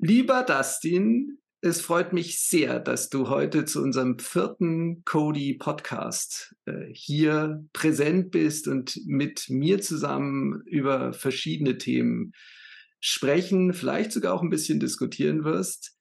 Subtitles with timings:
[0.00, 6.86] Lieber Dustin, es freut mich sehr, dass du heute zu unserem vierten Cody Podcast äh,
[6.92, 12.30] hier präsent bist und mit mir zusammen über verschiedene Themen
[13.00, 15.96] sprechen, vielleicht sogar auch ein bisschen diskutieren wirst.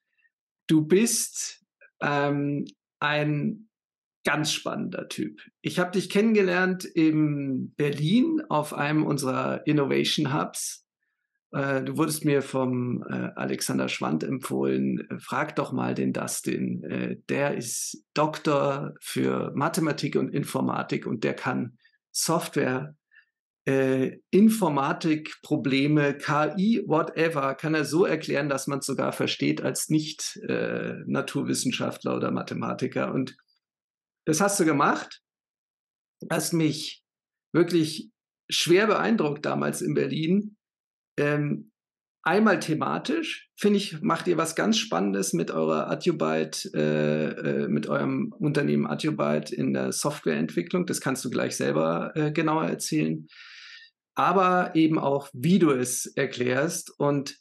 [0.68, 1.66] Du bist
[2.00, 2.66] ähm,
[3.00, 3.68] ein
[4.24, 5.42] ganz spannender Typ.
[5.62, 10.87] Ich habe dich kennengelernt in Berlin auf einem unserer Innovation Hubs
[11.52, 17.22] äh, du wurdest mir vom äh, Alexander Schwand empfohlen, äh, frag doch mal den Dustin.
[17.30, 21.78] Der ist Doktor für Mathematik und Informatik und der kann
[22.12, 22.96] Software,
[23.68, 30.38] äh, Informatikprobleme, KI, whatever, kann er so erklären, dass man es sogar versteht als nicht
[30.48, 33.14] äh, Naturwissenschaftler oder Mathematiker.
[33.14, 33.36] Und
[34.26, 35.22] das hast du gemacht,
[36.30, 37.04] hast mich
[37.54, 38.10] wirklich
[38.50, 40.57] schwer beeindruckt damals in Berlin
[41.18, 41.72] ähm,
[42.24, 47.88] einmal thematisch, finde ich, macht ihr was ganz Spannendes mit eurer Adubite, äh, äh, mit
[47.88, 50.86] eurem Unternehmen Adubite in der Softwareentwicklung.
[50.86, 53.28] Das kannst du gleich selber äh, genauer erzählen.
[54.16, 56.92] Aber eben auch, wie du es erklärst.
[57.00, 57.38] Und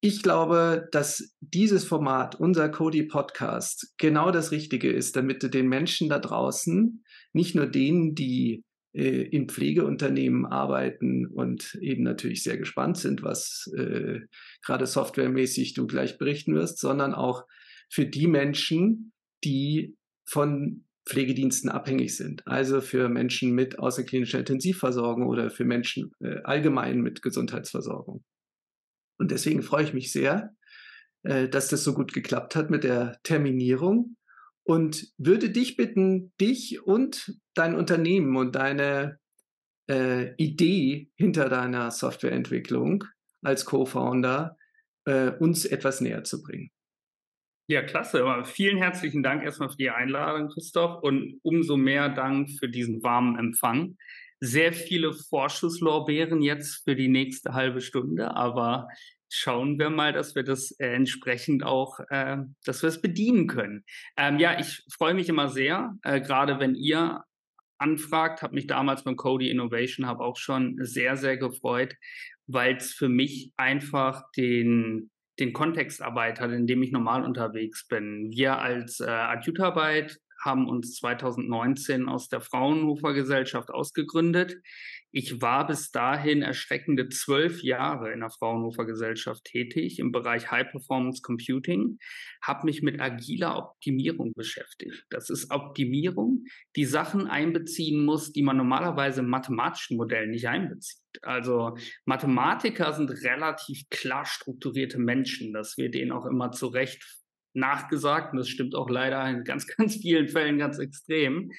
[0.00, 5.68] ich glaube, dass dieses Format, unser Cody Podcast, genau das Richtige ist, damit du den
[5.68, 12.56] Menschen da draußen, nicht nur denen, die äh, in Pflegeunternehmen arbeiten und eben natürlich sehr
[12.56, 14.20] gespannt sind, was äh,
[14.64, 17.44] gerade softwaremäßig du gleich berichten wirst, sondern auch
[17.90, 19.12] für die Menschen,
[19.44, 22.46] die von Pflegediensten abhängig sind.
[22.46, 28.24] Also für Menschen mit außerklinischer Intensivversorgung oder für Menschen äh, allgemein mit Gesundheitsversorgung.
[29.18, 30.54] Und deswegen freue ich mich sehr,
[31.24, 34.16] äh, dass das so gut geklappt hat mit der Terminierung
[34.64, 39.18] und würde dich bitten, dich und dein Unternehmen und deine
[39.90, 43.04] äh, Idee hinter deiner Softwareentwicklung
[43.42, 44.56] als Co-Founder
[45.04, 46.70] äh, uns etwas näher zu bringen.
[47.66, 48.22] Ja, klasse.
[48.22, 53.02] Aber vielen herzlichen Dank erstmal für die Einladung, Christoph, und umso mehr Dank für diesen
[53.02, 53.96] warmen Empfang.
[54.40, 58.88] Sehr viele Vorschusslorbeeren jetzt für die nächste halbe Stunde, aber
[59.28, 63.84] schauen wir mal, dass wir das äh, entsprechend auch, äh, dass wir es bedienen können.
[64.16, 67.24] Ähm, ja, ich freue mich immer sehr, äh, gerade wenn ihr
[67.78, 71.94] anfragt, habe mich damals beim Cody Innovation Hub auch schon sehr, sehr gefreut,
[72.46, 78.30] weil es für mich einfach den, den Kontext erweitert, in dem ich normal unterwegs bin.
[78.30, 84.60] Wir als äh, Adjutarbeit haben uns 2019 aus der Fraunhofer Gesellschaft ausgegründet.
[85.16, 90.70] Ich war bis dahin erschreckende zwölf Jahre in der Fraunhofer Gesellschaft tätig im Bereich High
[90.70, 91.98] Performance Computing,
[92.42, 95.06] habe mich mit agiler Optimierung beschäftigt.
[95.10, 101.00] Das ist Optimierung, die Sachen einbeziehen muss, die man normalerweise in mathematischen Modellen nicht einbezieht.
[101.22, 101.76] Also
[102.06, 105.52] Mathematiker sind relativ klar strukturierte Menschen.
[105.52, 107.23] Das wird ihnen auch immer zu Recht
[107.54, 111.50] nachgesagt und das stimmt auch leider in ganz, ganz vielen Fällen ganz extrem.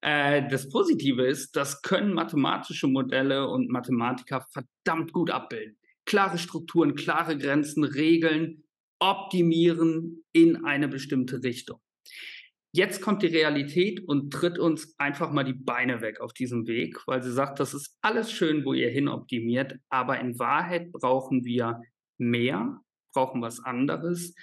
[0.00, 5.76] Äh, das Positive ist, das können mathematische Modelle und Mathematiker verdammt gut abbilden.
[6.04, 8.64] Klare Strukturen, klare Grenzen, Regeln,
[8.98, 11.80] optimieren in eine bestimmte Richtung.
[12.72, 16.98] Jetzt kommt die Realität und tritt uns einfach mal die Beine weg auf diesem Weg,
[17.06, 21.44] weil sie sagt, das ist alles schön, wo ihr hin optimiert, aber in Wahrheit brauchen
[21.44, 21.80] wir
[22.18, 22.80] mehr,
[23.12, 24.34] brauchen was anderes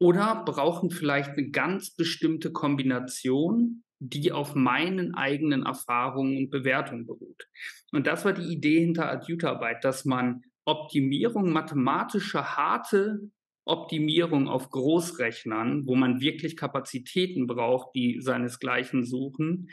[0.00, 7.46] oder brauchen vielleicht eine ganz bestimmte Kombination, die auf meinen eigenen Erfahrungen und Bewertungen beruht.
[7.92, 13.30] Und das war die Idee hinter Adjutarbeit, dass man Optimierung, mathematische, harte
[13.66, 19.68] Optimierung auf Großrechnern, wo man wirklich Kapazitäten braucht, die seinesgleichen suchen,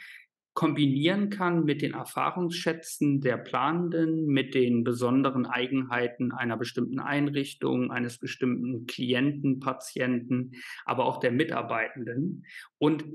[0.57, 8.17] kombinieren kann mit den Erfahrungsschätzen der Planenden, mit den besonderen Eigenheiten einer bestimmten Einrichtung, eines
[8.17, 10.53] bestimmten Klienten, Patienten,
[10.83, 12.43] aber auch der Mitarbeitenden.
[12.79, 13.05] Und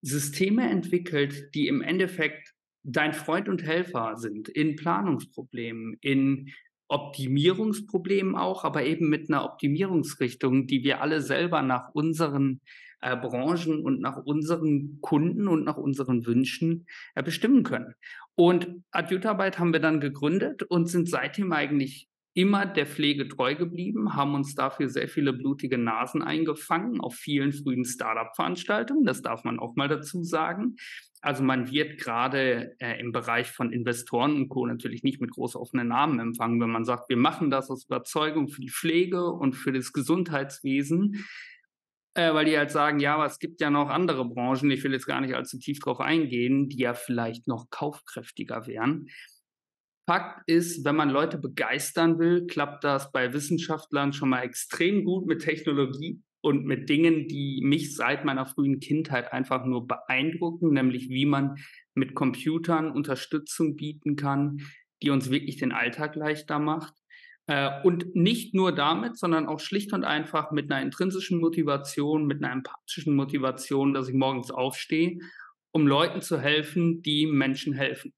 [0.00, 2.54] Systeme entwickelt, die im Endeffekt
[2.84, 6.52] dein Freund und Helfer sind in Planungsproblemen, in
[6.86, 12.60] Optimierungsproblemen auch, aber eben mit einer Optimierungsrichtung, die wir alle selber nach unseren
[13.02, 17.94] äh, Branchen und nach unseren Kunden und nach unseren Wünschen äh, bestimmen können.
[18.34, 24.14] Und Adjutarbeit haben wir dann gegründet und sind seitdem eigentlich immer der Pflege treu geblieben,
[24.14, 29.04] haben uns dafür sehr viele blutige Nasen eingefangen auf vielen frühen Startup-Veranstaltungen.
[29.04, 30.76] Das darf man auch mal dazu sagen.
[31.20, 34.66] Also man wird gerade äh, im Bereich von Investoren und Co.
[34.66, 38.48] natürlich nicht mit groß offenen Namen empfangen, wenn man sagt, wir machen das aus Überzeugung
[38.48, 41.24] für die Pflege und für das Gesundheitswesen
[42.14, 44.92] äh, weil die halt sagen, ja, aber es gibt ja noch andere Branchen, ich will
[44.92, 49.06] jetzt gar nicht allzu tief drauf eingehen, die ja vielleicht noch kaufkräftiger wären.
[50.06, 55.26] Fakt ist, wenn man Leute begeistern will, klappt das bei Wissenschaftlern schon mal extrem gut
[55.26, 61.08] mit Technologie und mit Dingen, die mich seit meiner frühen Kindheit einfach nur beeindrucken, nämlich
[61.08, 61.56] wie man
[61.94, 64.60] mit Computern Unterstützung bieten kann,
[65.02, 66.94] die uns wirklich den Alltag leichter macht.
[67.48, 72.42] Äh, und nicht nur damit, sondern auch schlicht und einfach mit einer intrinsischen Motivation, mit
[72.42, 75.18] einer empathischen Motivation, dass ich morgens aufstehe,
[75.72, 78.12] um Leuten zu helfen, die Menschen helfen.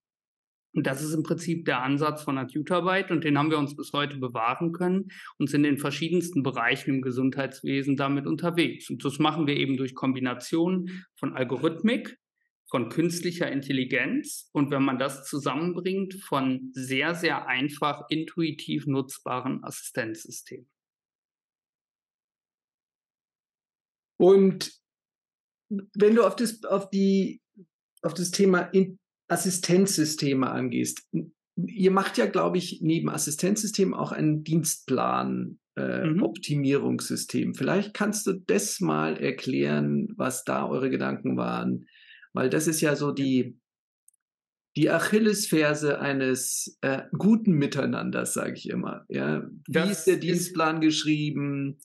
[0.75, 3.77] Und das ist im Prinzip der Ansatz von der Tutorarbeit und den haben wir uns
[3.77, 8.91] bis heute bewahren können und sind in verschiedensten Bereichen im Gesundheitswesen damit unterwegs.
[8.91, 12.19] Und das machen wir eben durch Kombination von Algorithmik,
[12.75, 20.69] von künstlicher Intelligenz und wenn man das zusammenbringt, von sehr, sehr einfach intuitiv nutzbaren Assistenzsystemen.
[24.19, 24.73] Und
[25.71, 27.41] wenn du auf das, auf die,
[28.03, 28.73] auf das Thema
[29.29, 31.09] Assistenzsysteme angehst,
[31.55, 35.61] ihr macht ja, glaube ich, neben Assistenzsystemen auch ein Dienstplan.
[35.77, 36.23] Äh, mhm.
[36.23, 37.55] Optimierungssystem.
[37.55, 41.89] Vielleicht kannst du das mal erklären, was da eure Gedanken waren,
[42.35, 43.59] weil das ist ja so die,
[44.77, 49.07] die Achillesferse eines äh, guten Miteinanders, sage ich immer.
[49.09, 49.49] Ja?
[49.67, 51.79] Wie das ist der Dienstplan geschrieben?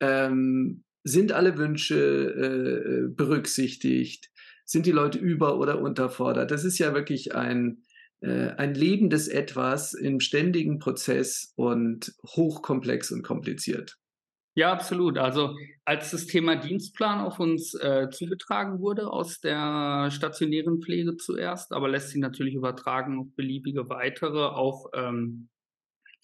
[0.00, 4.30] Ähm, sind alle Wünsche äh, berücksichtigt?
[4.64, 6.52] Sind die Leute über- oder unterfordert?
[6.52, 7.82] Das ist ja wirklich ein,
[8.20, 13.98] äh, ein lebendes Etwas im ständigen Prozess und hochkomplex und kompliziert.
[14.54, 15.16] Ja, absolut.
[15.16, 21.72] Also als das Thema Dienstplan auf uns äh, zugetragen wurde aus der stationären Pflege zuerst,
[21.72, 25.48] aber lässt sich natürlich übertragen auf beliebige weitere, auch ähm,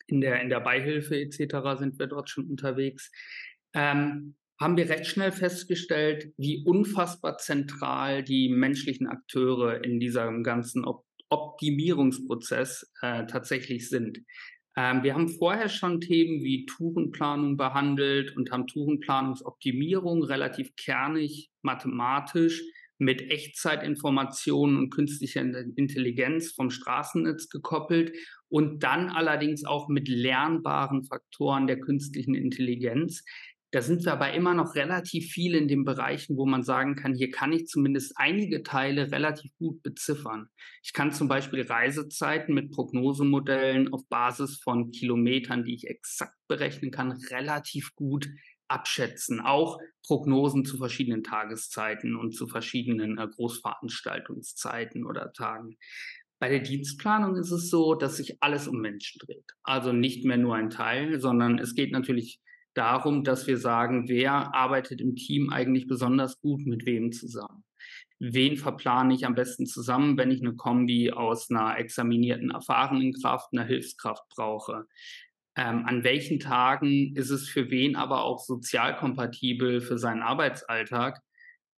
[0.08, 1.78] in, der, in der Beihilfe etc.
[1.78, 3.12] sind wir dort schon unterwegs,
[3.74, 10.84] ähm, haben wir recht schnell festgestellt, wie unfassbar zentral die menschlichen Akteure in diesem ganzen
[10.84, 14.20] Op Optimierungsprozess äh, tatsächlich sind.
[14.76, 22.62] Ähm, wir haben vorher schon Themen wie Tourenplanung behandelt und haben Tourenplanungsoptimierung relativ kernig mathematisch
[22.98, 25.42] mit Echtzeitinformationen und künstlicher
[25.76, 28.12] Intelligenz vom Straßennetz gekoppelt
[28.48, 33.24] und dann allerdings auch mit lernbaren Faktoren der künstlichen Intelligenz,
[33.72, 37.14] da sind wir aber immer noch relativ viel in den Bereichen, wo man sagen kann,
[37.14, 40.48] hier kann ich zumindest einige Teile relativ gut beziffern.
[40.82, 46.90] Ich kann zum Beispiel Reisezeiten mit Prognosemodellen auf Basis von Kilometern, die ich exakt berechnen
[46.92, 48.28] kann, relativ gut
[48.68, 49.40] abschätzen.
[49.40, 55.76] Auch Prognosen zu verschiedenen Tageszeiten und zu verschiedenen äh, Großveranstaltungszeiten oder Tagen.
[56.38, 59.52] Bei der Dienstplanung ist es so, dass sich alles um Menschen dreht.
[59.62, 62.40] Also nicht mehr nur ein Teil, sondern es geht natürlich
[62.76, 67.64] darum, dass wir sagen, wer arbeitet im Team eigentlich besonders gut mit wem zusammen.
[68.18, 73.48] Wen verplane ich am besten zusammen, wenn ich eine Kombi aus einer examinierten erfahrenen Kraft,
[73.52, 74.86] einer Hilfskraft brauche?
[75.54, 81.20] Ähm, an welchen Tagen ist es für wen aber auch sozial kompatibel für seinen Arbeitsalltag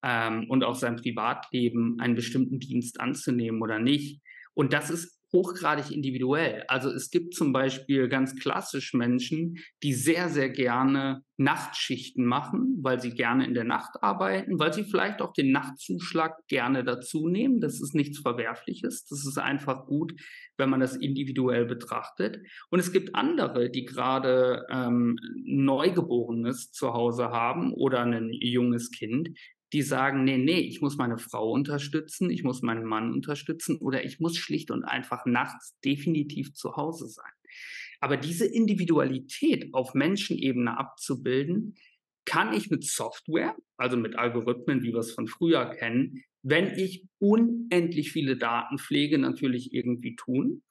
[0.03, 4.21] ähm, und auch sein Privatleben einen bestimmten Dienst anzunehmen oder nicht?
[4.55, 6.65] Und das ist hochgradig individuell.
[6.69, 13.01] Also es gibt zum Beispiel ganz klassisch Menschen, die sehr, sehr gerne Nachtschichten machen, weil
[13.01, 17.61] sie gerne in der Nacht arbeiten, weil sie vielleicht auch den Nachtzuschlag gerne dazu nehmen.
[17.61, 19.05] Das ist nichts Verwerfliches.
[19.05, 20.15] Das ist einfach gut,
[20.57, 22.41] wenn man das individuell betrachtet.
[22.71, 29.31] Und es gibt andere, die gerade ähm, Neugeborenes zu Hause haben oder ein junges Kind,
[29.73, 34.05] die sagen, nee, nee, ich muss meine Frau unterstützen, ich muss meinen Mann unterstützen oder
[34.05, 37.31] ich muss schlicht und einfach nachts definitiv zu Hause sein.
[38.01, 41.75] Aber diese Individualität auf Menschenebene abzubilden,
[42.25, 47.07] kann ich mit Software, also mit Algorithmen, wie wir es von früher kennen, wenn ich
[47.19, 50.63] unendlich viele Daten pflege, natürlich irgendwie tun.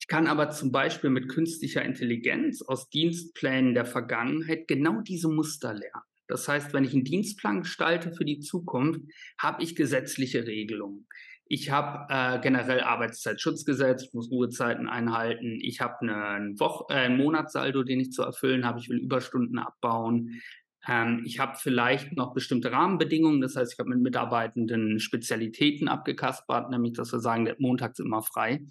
[0.00, 5.74] Ich kann aber zum Beispiel mit künstlicher Intelligenz aus Dienstplänen der Vergangenheit genau diese Muster
[5.74, 6.09] lernen.
[6.30, 9.00] Das heißt, wenn ich einen Dienstplan gestalte für die Zukunft,
[9.38, 11.06] habe ich gesetzliche Regelungen.
[11.52, 17.82] Ich habe äh, generell Arbeitszeitschutzgesetz, ich muss Ruhezeiten einhalten, ich habe einen, äh, einen Monatssaldo,
[17.82, 20.40] den ich zu erfüllen habe, ich will Überstunden abbauen.
[20.86, 26.70] Ähm, ich habe vielleicht noch bestimmte Rahmenbedingungen, das heißt, ich habe mit Mitarbeitenden Spezialitäten abgekaspert,
[26.70, 28.64] nämlich dass wir sagen, der montags immer frei.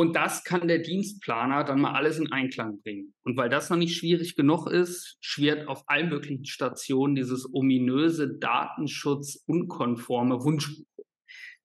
[0.00, 3.12] Und das kann der Dienstplaner dann mal alles in Einklang bringen.
[3.22, 8.38] Und weil das noch nicht schwierig genug ist, schwirrt auf allen möglichen Stationen dieses ominöse
[8.38, 10.86] datenschutzunkonforme Wunschbuch.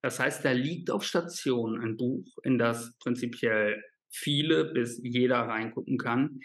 [0.02, 5.96] Das heißt, da liegt auf Station ein Buch, in das prinzipiell viele bis jeder reingucken
[5.96, 6.40] kann,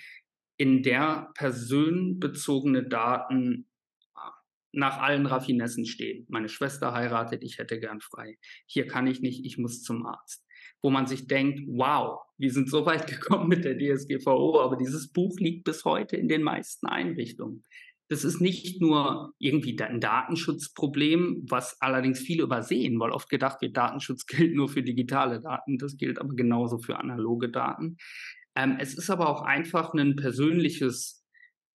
[0.55, 3.67] in der personenbezogene Daten
[4.71, 6.25] nach allen Raffinessen stehen.
[6.29, 8.37] Meine Schwester heiratet, ich hätte gern frei.
[8.65, 10.45] Hier kann ich nicht, ich muss zum Arzt.
[10.81, 15.11] Wo man sich denkt, wow, wir sind so weit gekommen mit der DSGVO, aber dieses
[15.11, 17.63] Buch liegt bis heute in den meisten Einrichtungen.
[18.09, 23.77] Das ist nicht nur irgendwie ein Datenschutzproblem, was allerdings viele übersehen, weil oft gedacht wird,
[23.77, 25.77] Datenschutz gilt nur für digitale Daten.
[25.77, 27.95] Das gilt aber genauso für analoge Daten.
[28.57, 31.20] Ähm, es ist aber auch einfach ein persönliches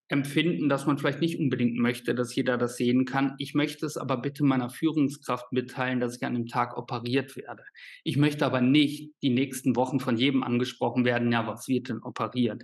[0.09, 3.35] Empfinden, dass man vielleicht nicht unbedingt möchte, dass jeder das sehen kann.
[3.39, 7.63] Ich möchte es aber bitte meiner Führungskraft mitteilen, dass ich an dem Tag operiert werde.
[8.03, 12.01] Ich möchte aber nicht die nächsten Wochen von jedem angesprochen werden, ja, was wird denn
[12.01, 12.63] operiert?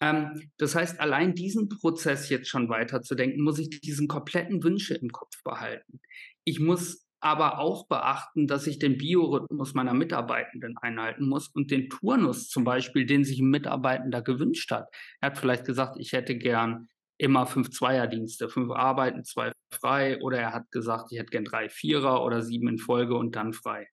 [0.00, 5.10] Ähm, das heißt, allein diesen Prozess jetzt schon weiterzudenken, muss ich diesen kompletten Wünsche im
[5.10, 6.00] Kopf behalten.
[6.44, 11.88] Ich muss aber auch beachten, dass ich den Biorhythmus meiner Mitarbeitenden einhalten muss und den
[11.88, 14.94] Turnus zum Beispiel, den sich ein Mitarbeitender gewünscht hat.
[15.22, 20.38] Er hat vielleicht gesagt, ich hätte gern immer fünf Zweierdienste, fünf arbeiten, zwei frei, oder
[20.38, 23.88] er hat gesagt, ich hätte gern drei Vierer oder sieben in Folge und dann frei.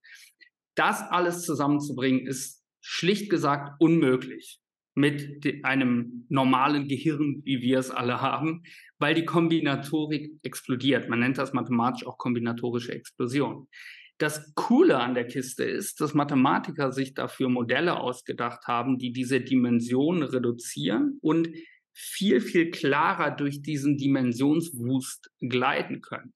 [0.75, 4.59] Das alles zusammenzubringen ist schlicht gesagt unmöglich
[4.93, 8.63] mit einem normalen Gehirn, wie wir es alle haben,
[9.01, 11.09] weil die Kombinatorik explodiert.
[11.09, 13.67] Man nennt das mathematisch auch kombinatorische Explosion.
[14.19, 19.41] Das Coole an der Kiste ist, dass Mathematiker sich dafür Modelle ausgedacht haben, die diese
[19.41, 21.49] Dimensionen reduzieren und
[21.93, 26.33] viel, viel klarer durch diesen Dimensionswust gleiten können.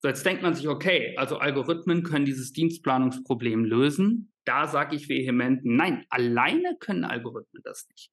[0.00, 4.32] So, jetzt denkt man sich, okay, also Algorithmen können dieses Dienstplanungsproblem lösen.
[4.44, 8.10] Da sage ich vehement, nein, alleine können Algorithmen das nicht.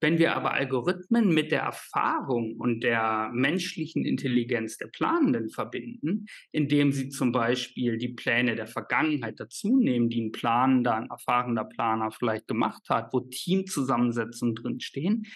[0.00, 6.92] Wenn wir aber Algorithmen mit der Erfahrung und der menschlichen Intelligenz der Planenden verbinden, indem
[6.92, 12.12] sie zum Beispiel die Pläne der Vergangenheit dazu nehmen, die ein planender, ein erfahrener Planer
[12.12, 15.26] vielleicht gemacht hat, wo Teamzusammensetzungen drinstehen,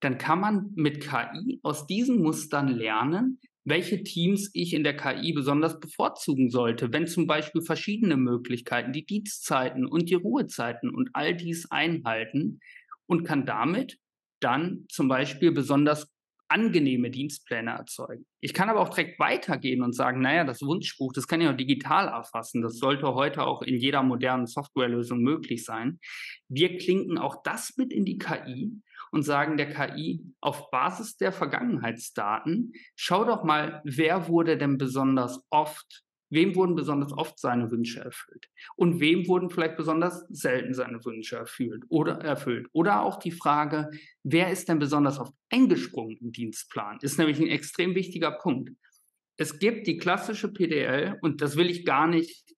[0.00, 5.32] dann kann man mit KI aus diesen Mustern lernen, welche Teams ich in der KI
[5.32, 11.34] besonders bevorzugen sollte, wenn zum Beispiel verschiedene Möglichkeiten, die Dienstzeiten und die Ruhezeiten und all
[11.34, 12.60] dies einhalten
[13.06, 13.98] und kann damit
[14.40, 16.08] dann zum Beispiel besonders
[16.48, 18.26] angenehme Dienstpläne erzeugen.
[18.40, 21.56] Ich kann aber auch direkt weitergehen und sagen, naja, das Wunschbuch, das kann ich auch
[21.56, 22.60] digital erfassen.
[22.60, 25.98] Das sollte heute auch in jeder modernen Softwarelösung möglich sein.
[26.48, 28.82] Wir klinken auch das mit in die KI
[29.14, 35.44] und sagen der KI auf Basis der Vergangenheitsdaten, schau doch mal, wer wurde denn besonders
[35.50, 36.04] oft
[36.34, 38.48] Wem wurden besonders oft seine Wünsche erfüllt?
[38.74, 42.66] Und wem wurden vielleicht besonders selten seine Wünsche erfüllt oder erfüllt?
[42.72, 43.90] Oder auch die Frage,
[44.24, 46.98] wer ist denn besonders oft eingesprungen im Dienstplan?
[47.02, 48.70] Ist nämlich ein extrem wichtiger Punkt.
[49.36, 52.52] Es gibt die klassische PDL und das will ich gar nicht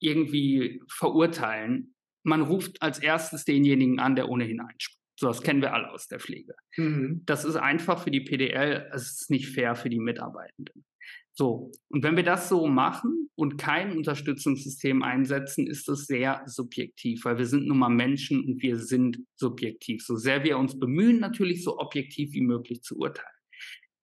[0.00, 1.96] irgendwie verurteilen.
[2.22, 4.97] Man ruft als erstes denjenigen an, der ohnehin einspringt.
[5.18, 6.54] So, das kennen wir alle aus der Pflege.
[6.76, 7.22] Mhm.
[7.26, 10.84] Das ist einfach für die PDL, es ist nicht fair für die Mitarbeitenden.
[11.32, 17.24] So, und wenn wir das so machen und kein Unterstützungssystem einsetzen, ist das sehr subjektiv,
[17.24, 20.04] weil wir sind nun mal Menschen und wir sind subjektiv.
[20.04, 23.28] So sehr wir uns bemühen, natürlich so objektiv wie möglich zu urteilen.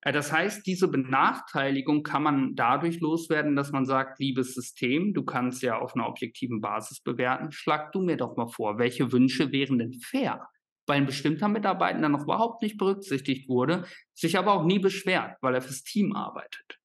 [0.01, 5.23] Äh, das heißt, diese Benachteiligung kann man dadurch loswerden, dass man sagt, liebes System, du
[5.23, 9.53] kannst ja auf einer objektiven Basis bewerten, schlag du mir doch mal vor, welche Wünsche
[9.53, 10.45] wären denn fair?
[10.93, 15.61] Ein bestimmter Mitarbeiter noch überhaupt nicht berücksichtigt wurde, sich aber auch nie beschwert, weil er
[15.61, 16.79] fürs Team arbeitet.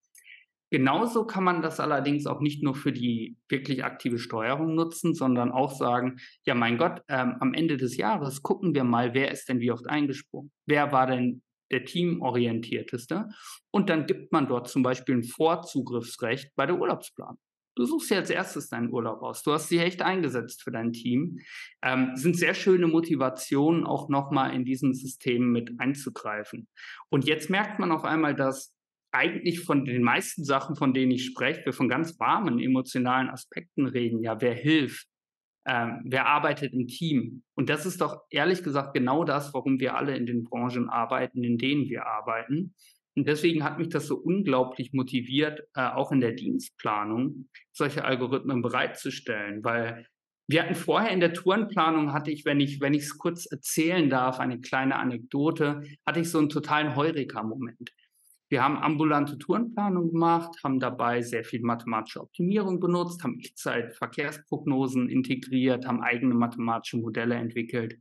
[0.73, 5.50] Genauso kann man das allerdings auch nicht nur für die wirklich aktive Steuerung nutzen, sondern
[5.50, 9.49] auch sagen, ja mein Gott, ähm, am Ende des Jahres gucken wir mal, wer ist
[9.49, 10.52] denn wie oft eingesprungen?
[10.66, 11.42] Wer war denn
[11.73, 13.28] der teamorientierteste?
[13.73, 17.38] Und dann gibt man dort zum Beispiel ein Vorzugriffsrecht bei der Urlaubsplanung.
[17.80, 19.42] Du suchst ja als erstes deinen Urlaub aus.
[19.42, 21.38] Du hast dich echt eingesetzt für dein Team.
[21.80, 26.68] Ähm, sind sehr schöne Motivationen, auch nochmal in diesem System mit einzugreifen.
[27.08, 28.75] Und jetzt merkt man auf einmal, dass
[29.12, 33.87] eigentlich von den meisten Sachen, von denen ich spreche, wir von ganz warmen emotionalen Aspekten
[33.87, 34.22] reden.
[34.22, 35.06] Ja, wer hilft?
[35.66, 37.44] Ähm, wer arbeitet im Team?
[37.54, 41.42] Und das ist doch ehrlich gesagt genau das, warum wir alle in den Branchen arbeiten,
[41.44, 42.75] in denen wir arbeiten.
[43.17, 48.62] Und deswegen hat mich das so unglaublich motiviert, äh, auch in der Dienstplanung solche Algorithmen
[48.62, 50.07] bereitzustellen, weil
[50.50, 54.11] wir hatten vorher in der Tourenplanung hatte ich, wenn ich, wenn ich es kurz erzählen
[54.11, 57.93] darf, eine kleine Anekdote, hatte ich so einen totalen Heureka-Moment.
[58.49, 65.87] Wir haben ambulante Tourenplanung gemacht, haben dabei sehr viel mathematische Optimierung benutzt, haben Echtzeit-Verkehrsprognosen integriert,
[65.87, 68.00] haben eigene mathematische Modelle entwickelt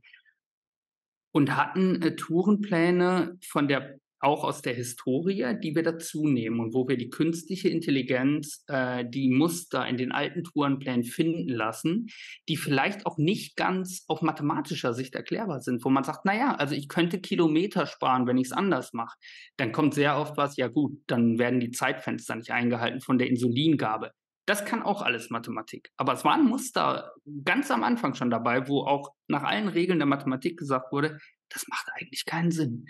[1.32, 6.74] und hatten äh, Tourenpläne von der auch aus der Historie, die wir dazu nehmen und
[6.74, 12.08] wo wir die künstliche Intelligenz äh, die Muster in den alten Tourenplänen finden lassen,
[12.48, 16.74] die vielleicht auch nicht ganz auf mathematischer Sicht erklärbar sind, wo man sagt, naja, also
[16.74, 19.16] ich könnte Kilometer sparen, wenn ich es anders mache.
[19.56, 23.28] Dann kommt sehr oft was, ja gut, dann werden die Zeitfenster nicht eingehalten von der
[23.28, 24.12] Insulingabe.
[24.46, 25.90] Das kann auch alles Mathematik.
[25.96, 27.12] Aber es war ein Muster
[27.44, 31.18] ganz am Anfang schon dabei, wo auch nach allen Regeln der Mathematik gesagt wurde,
[31.50, 32.86] das macht eigentlich keinen Sinn.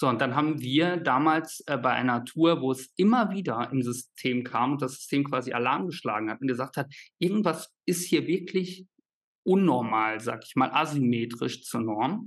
[0.00, 3.82] So, und dann haben wir damals äh, bei einer Tour, wo es immer wieder im
[3.82, 6.86] System kam und das System quasi Alarm geschlagen hat und gesagt hat,
[7.18, 8.86] irgendwas ist hier wirklich
[9.44, 12.26] unnormal, sag ich mal, asymmetrisch zur Norm.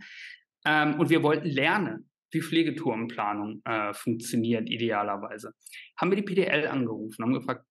[0.66, 5.54] Ähm, und wir wollten lernen, wie Pflegeturmplanung äh, funktioniert idealerweise.
[5.96, 7.66] Haben wir die PDL angerufen, haben gefragt,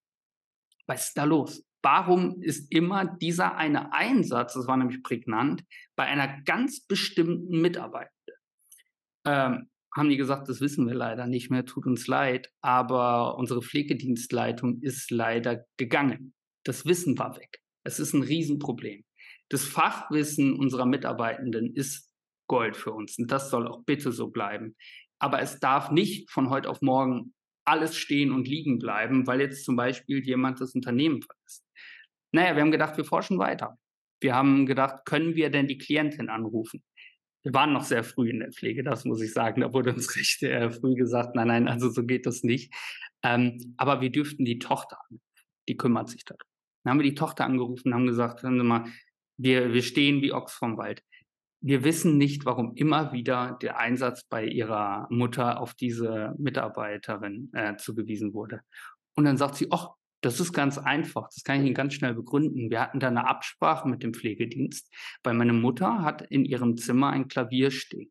[0.87, 1.63] was ist da los?
[1.83, 5.63] Warum ist immer dieser eine Einsatz, das war nämlich prägnant,
[5.95, 8.37] bei einer ganz bestimmten Mitarbeitenden?
[9.27, 13.63] Ähm, haben die gesagt, das wissen wir leider nicht mehr, tut uns leid, aber unsere
[13.63, 16.35] Pflegedienstleitung ist leider gegangen.
[16.65, 17.61] Das Wissen war weg.
[17.85, 19.05] Es ist ein Riesenproblem.
[19.49, 22.09] Das Fachwissen unserer Mitarbeitenden ist
[22.47, 24.77] Gold für uns und das soll auch bitte so bleiben.
[25.19, 29.65] Aber es darf nicht von heute auf morgen alles stehen und liegen bleiben, weil jetzt
[29.65, 31.65] zum Beispiel jemand das Unternehmen verlässt.
[32.33, 33.79] Naja, wir haben gedacht, wir forschen weiter.
[34.21, 36.83] Wir haben gedacht, können wir denn die Klientin anrufen?
[37.43, 39.63] Wir waren noch sehr früh in der Pflege, das muss ich sagen.
[39.63, 42.75] Da wurde uns recht äh, früh gesagt, nein, nein, also so geht das nicht.
[43.23, 45.25] Ähm, aber wir dürften die Tochter anrufen.
[45.69, 46.41] Die kümmert sich darum.
[46.85, 48.87] Dann haben wir die Tochter angerufen und haben gesagt, hören Sie mal,
[49.37, 51.03] wir, wir stehen wie Ochs vom Wald.
[51.63, 57.77] Wir wissen nicht, warum immer wieder der Einsatz bei ihrer Mutter auf diese Mitarbeiterin äh,
[57.77, 58.61] zugewiesen wurde.
[59.15, 59.91] Und dann sagt sie, ach,
[60.21, 61.29] das ist ganz einfach.
[61.35, 62.71] Das kann ich Ihnen ganz schnell begründen.
[62.71, 67.11] Wir hatten da eine Absprache mit dem Pflegedienst, weil meine Mutter hat in ihrem Zimmer
[67.11, 68.11] ein Klavier stehen.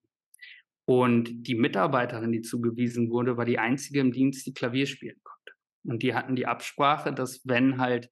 [0.85, 5.53] Und die Mitarbeiterin, die zugewiesen wurde, war die einzige im Dienst, die Klavier spielen konnte.
[5.83, 8.09] Und die hatten die Absprache, dass wenn halt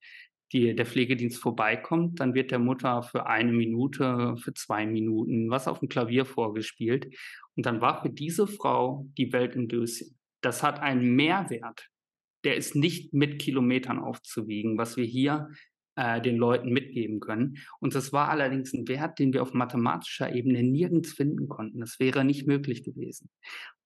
[0.52, 5.66] die, der Pflegedienst vorbeikommt, dann wird der Mutter für eine Minute, für zwei Minuten was
[5.66, 7.12] auf dem Klavier vorgespielt.
[7.56, 10.16] Und dann war für diese Frau die Welt in Döschen.
[10.40, 11.88] Das hat einen Mehrwert
[12.44, 15.48] der ist nicht mit Kilometern aufzuwiegen, was wir hier
[15.98, 17.58] äh, den Leuten mitgeben können.
[17.80, 21.80] Und das war allerdings ein Wert, den wir auf mathematischer Ebene nirgends finden konnten.
[21.80, 23.30] Das wäre nicht möglich gewesen.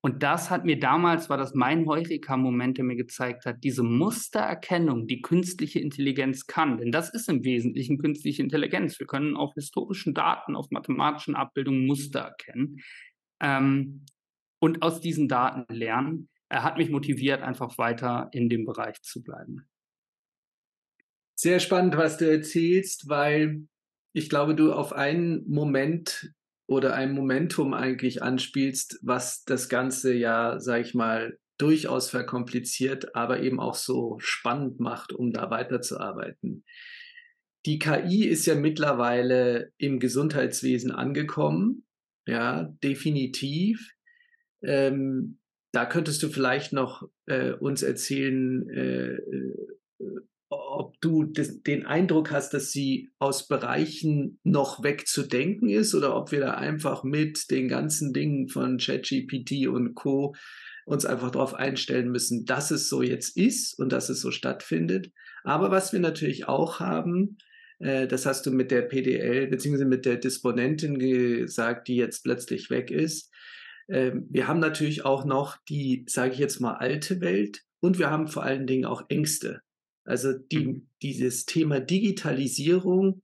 [0.02, 5.06] Und das hat mir damals, war das mein Heureka-Moment, der mir gezeigt hat, diese Mustererkennung,
[5.06, 6.76] die künstliche Intelligenz kann.
[6.76, 8.98] Denn das ist im Wesentlichen künstliche Intelligenz.
[8.98, 12.80] Wir können auf historischen Daten, auf mathematischen Abbildungen Muster erkennen.
[13.40, 14.04] Ähm,
[14.58, 19.22] und aus diesen Daten lernen, er hat mich motiviert, einfach weiter in dem Bereich zu
[19.22, 19.66] bleiben.
[21.34, 23.66] Sehr spannend, was du erzählst, weil
[24.12, 26.32] ich glaube, du auf einen Moment
[26.66, 33.40] oder ein Momentum eigentlich anspielst, was das Ganze ja, sag ich mal, durchaus verkompliziert, aber
[33.40, 36.64] eben auch so spannend macht, um da weiterzuarbeiten.
[37.66, 41.86] Die KI ist ja mittlerweile im Gesundheitswesen angekommen,
[42.26, 43.94] ja, definitiv.
[44.62, 45.38] Ähm,
[45.72, 49.54] da könntest du vielleicht noch äh, uns erzählen, äh, äh,
[50.48, 56.30] ob du des, den Eindruck hast, dass sie aus Bereichen noch wegzudenken ist oder ob
[56.30, 60.34] wir da einfach mit den ganzen Dingen von ChatGPT und Co.
[60.84, 65.10] uns einfach darauf einstellen müssen, dass es so jetzt ist und dass es so stattfindet.
[65.42, 67.38] Aber was wir natürlich auch haben,
[67.78, 72.68] äh, das hast du mit der PDL beziehungsweise mit der Disponentin gesagt, die jetzt plötzlich
[72.68, 73.32] weg ist,
[73.92, 78.10] ähm, wir haben natürlich auch noch die, sage ich jetzt mal, alte Welt und wir
[78.10, 79.60] haben vor allen Dingen auch Ängste.
[80.04, 80.88] Also die, mhm.
[81.02, 83.22] dieses Thema Digitalisierung,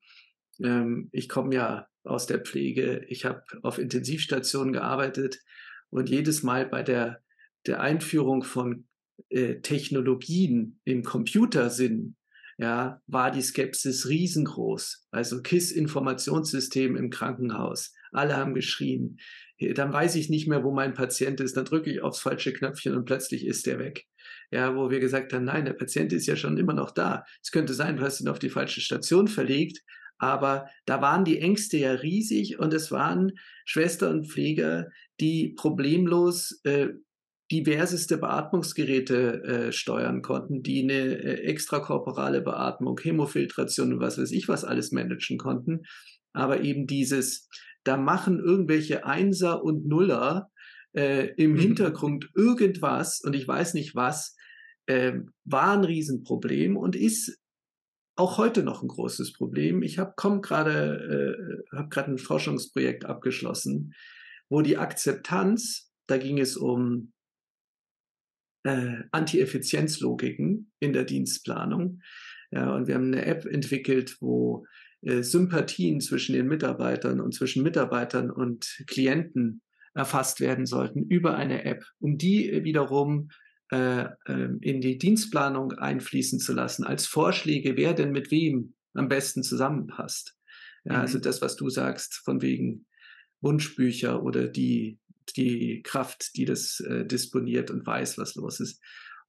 [0.63, 5.41] ähm, ich komme ja aus der Pflege, ich habe auf Intensivstationen gearbeitet
[5.89, 7.23] und jedes Mal bei der,
[7.67, 8.87] der Einführung von
[9.31, 12.15] äh, Technologien im Computersinn,
[12.59, 15.07] ja, war die Skepsis riesengroß.
[15.13, 17.95] Also KISS-Informationssystem im Krankenhaus.
[18.13, 19.19] Alle haben geschrien
[19.75, 22.95] dann weiß ich nicht mehr, wo mein Patient ist, dann drücke ich aufs falsche Knöpfchen
[22.95, 24.07] und plötzlich ist der weg.
[24.51, 27.25] Ja, wo wir gesagt haben, nein, der Patient ist ja schon immer noch da.
[27.43, 29.83] Es könnte sein, du hast ihn auf die falsche Station verlegt,
[30.19, 33.33] aber da waren die Ängste ja riesig und es waren
[33.65, 34.89] Schwestern und Pfleger,
[35.21, 36.89] die problemlos äh,
[37.51, 44.49] diverseste Beatmungsgeräte äh, steuern konnten, die eine äh, extrakorporale Beatmung, Hämofiltration und was weiß ich
[44.49, 45.83] was alles managen konnten.
[46.35, 47.49] Aber eben dieses
[47.85, 50.51] da machen irgendwelche Einser und Nuller
[50.93, 51.59] äh, im mhm.
[51.59, 54.37] Hintergrund irgendwas und ich weiß nicht was,
[54.87, 57.39] äh, war ein Riesenproblem und ist
[58.17, 59.83] auch heute noch ein großes Problem.
[59.83, 63.95] Ich habe gerade äh, habe gerade ein Forschungsprojekt abgeschlossen,
[64.49, 67.13] wo die Akzeptanz, da ging es um
[68.65, 72.01] äh, Anti-Effizienzlogiken in der Dienstplanung.
[72.51, 74.67] Ja, und wir haben eine App entwickelt, wo
[75.03, 79.63] Sympathien zwischen den Mitarbeitern und zwischen Mitarbeitern und Klienten
[79.95, 83.31] erfasst werden sollten über eine App, um die wiederum
[83.71, 89.09] äh, ähm, in die Dienstplanung einfließen zu lassen, als Vorschläge, wer denn mit wem am
[89.09, 90.37] besten zusammenpasst.
[90.85, 91.03] Ja, also mhm.
[91.03, 92.87] Also das, was du sagst, von wegen
[93.41, 94.99] Wunschbücher oder die,
[95.37, 98.83] die Kraft, die das äh, disponiert und weiß, was los ist.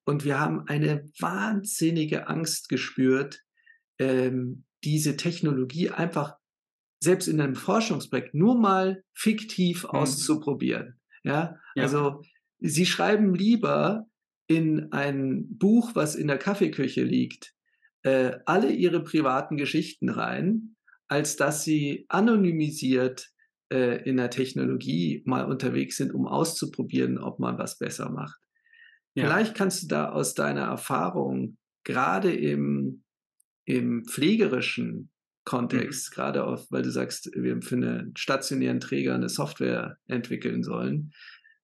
[0.06, 3.44] Und wir haben eine wahnsinnige Angst gespürt,
[4.00, 6.36] ähm, diese Technologie einfach
[7.02, 9.90] selbst in einem Forschungsprojekt nur mal fiktiv mhm.
[9.90, 11.00] auszuprobieren.
[11.24, 11.56] Ja?
[11.76, 12.22] ja, also
[12.60, 14.06] sie schreiben lieber
[14.48, 17.54] in ein Buch, was in der Kaffeeküche liegt,
[18.04, 20.76] äh, alle ihre privaten Geschichten rein,
[21.08, 23.30] als dass sie anonymisiert
[23.72, 28.40] äh, in der Technologie mal unterwegs sind, um auszuprobieren, ob man was besser macht.
[29.16, 29.26] Ja.
[29.26, 33.04] Vielleicht kannst du da aus deiner Erfahrung gerade im,
[33.70, 35.12] im pflegerischen
[35.46, 36.16] Kontext, mhm.
[36.16, 41.14] gerade auf, weil du sagst, wir für einen stationären Träger eine Software entwickeln sollen.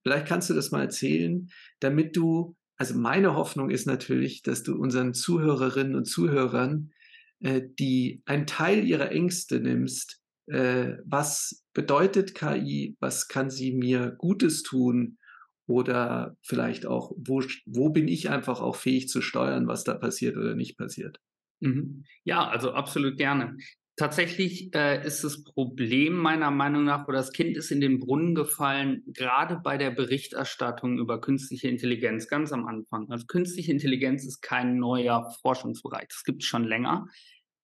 [0.03, 4.75] Vielleicht kannst du das mal erzählen, damit du, also meine Hoffnung ist natürlich, dass du
[4.75, 6.91] unseren Zuhörerinnen und Zuhörern
[7.39, 10.21] äh, die einen Teil ihrer Ängste nimmst.
[10.45, 12.95] Äh, was bedeutet KI?
[12.99, 15.17] Was kann sie mir Gutes tun?
[15.65, 20.37] Oder vielleicht auch, wo, wo bin ich einfach auch fähig zu steuern, was da passiert
[20.37, 21.19] oder nicht passiert?
[21.59, 22.03] Mhm.
[22.23, 23.57] Ja, also absolut gerne.
[23.97, 28.35] Tatsächlich äh, ist das Problem meiner Meinung nach, oder das Kind ist in den Brunnen
[28.35, 33.09] gefallen, gerade bei der Berichterstattung über künstliche Intelligenz ganz am Anfang.
[33.09, 37.07] Also künstliche Intelligenz ist kein neuer Forschungsbereich, das gibt es schon länger.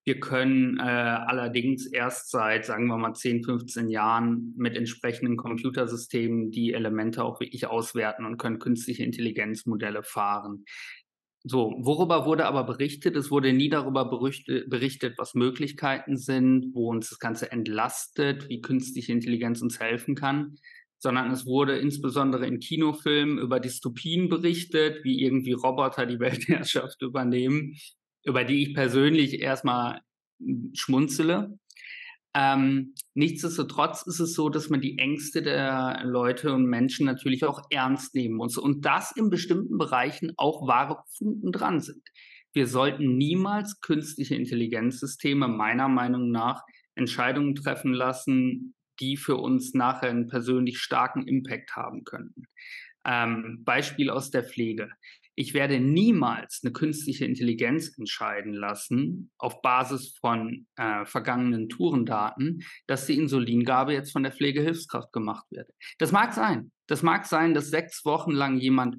[0.03, 6.49] Wir können äh, allerdings erst seit, sagen wir mal, 10, 15 Jahren mit entsprechenden Computersystemen
[6.49, 10.65] die Elemente auch wirklich auswerten und können künstliche Intelligenzmodelle fahren.
[11.43, 13.15] So, worüber wurde aber berichtet?
[13.15, 19.11] Es wurde nie darüber berichtet, was Möglichkeiten sind, wo uns das Ganze entlastet, wie künstliche
[19.11, 20.57] Intelligenz uns helfen kann,
[20.99, 27.75] sondern es wurde insbesondere in Kinofilmen über Dystopien berichtet, wie irgendwie Roboter die Weltherrschaft übernehmen,
[28.23, 30.01] über die ich persönlich erstmal
[30.73, 31.57] schmunzele.
[32.33, 37.61] Ähm, nichtsdestotrotz ist es so, dass man die Ängste der Leute und Menschen natürlich auch
[37.69, 42.03] ernst nehmen muss und dass in bestimmten Bereichen auch wahre Funken dran sind.
[42.53, 46.63] Wir sollten niemals künstliche Intelligenzsysteme meiner Meinung nach
[46.95, 52.43] Entscheidungen treffen lassen, die für uns nachher einen persönlich starken Impact haben könnten.
[53.05, 54.89] Ähm, Beispiel aus der Pflege.
[55.41, 63.07] Ich werde niemals eine künstliche Intelligenz entscheiden lassen, auf Basis von äh, vergangenen Tourendaten, dass
[63.07, 65.67] die Insulingabe jetzt von der Pflegehilfskraft gemacht wird.
[65.97, 66.71] Das mag sein.
[66.85, 68.97] Das mag sein, dass sechs Wochen lang jemand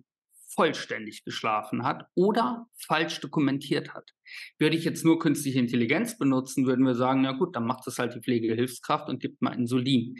[0.49, 4.11] vollständig geschlafen hat oder falsch dokumentiert hat.
[4.59, 8.01] Würde ich jetzt nur künstliche Intelligenz benutzen, würden wir sagen, na gut, dann macht das
[8.01, 10.17] halt die Pflegehilfskraft und gibt mal Insulin.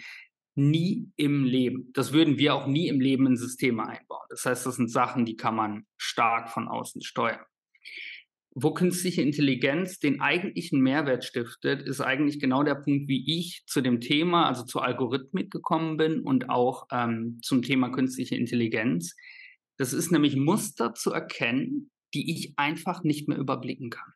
[0.55, 1.91] Nie im Leben.
[1.95, 4.27] Das würden wir auch nie im Leben in Systeme einbauen.
[4.29, 7.45] Das heißt, das sind Sachen, die kann man stark von außen steuern.
[8.55, 13.81] Wo künstliche Intelligenz den eigentlichen Mehrwert stiftet, ist eigentlich genau der Punkt, wie ich zu
[13.81, 19.17] dem Thema, also zur Algorithmik gekommen bin und auch ähm, zum Thema künstliche Intelligenz.
[19.79, 24.13] Das ist nämlich Muster zu erkennen, die ich einfach nicht mehr überblicken kann.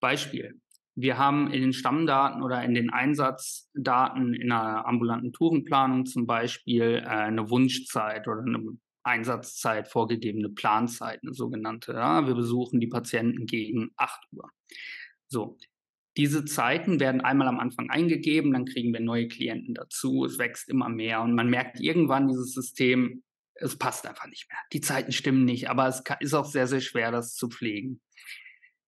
[0.00, 0.60] Beispiel.
[0.96, 7.02] Wir haben in den Stammdaten oder in den Einsatzdaten in einer ambulanten Tourenplanung zum Beispiel
[7.04, 11.92] äh, eine Wunschzeit oder eine Einsatzzeit vorgegebene Planzeit, eine sogenannte.
[11.92, 12.26] Ja?
[12.26, 14.50] Wir besuchen die Patienten gegen 8 Uhr.
[15.26, 15.58] So,
[16.16, 20.68] diese Zeiten werden einmal am Anfang eingegeben, dann kriegen wir neue Klienten dazu, es wächst
[20.68, 24.58] immer mehr und man merkt irgendwann dieses System, es passt einfach nicht mehr.
[24.72, 28.00] Die Zeiten stimmen nicht, aber es ist auch sehr, sehr schwer, das zu pflegen.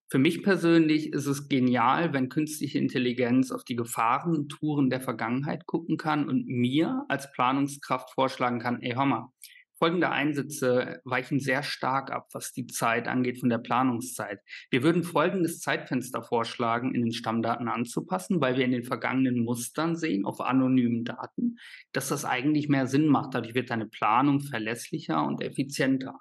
[0.09, 5.97] Für mich persönlich ist es genial, wenn künstliche Intelligenz auf die Gefahrentouren der Vergangenheit gucken
[5.97, 9.33] kann und mir als Planungskraft vorschlagen kann, ey, hör mal,
[9.79, 14.40] folgende Einsätze weichen sehr stark ab, was die Zeit angeht von der Planungszeit.
[14.71, 19.97] Wir würden folgendes Zeitfenster vorschlagen, in den Stammdaten anzupassen, weil wir in den vergangenen Mustern
[19.97, 21.59] sehen, auf anonymen Daten,
[21.92, 23.35] dass das eigentlich mehr Sinn macht.
[23.35, 26.19] Dadurch wird deine Planung verlässlicher und effizienter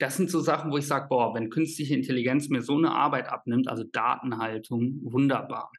[0.00, 3.28] das sind so Sachen, wo ich sage, boah, wenn künstliche Intelligenz mir so eine Arbeit
[3.28, 5.70] abnimmt, also Datenhaltung, wunderbar.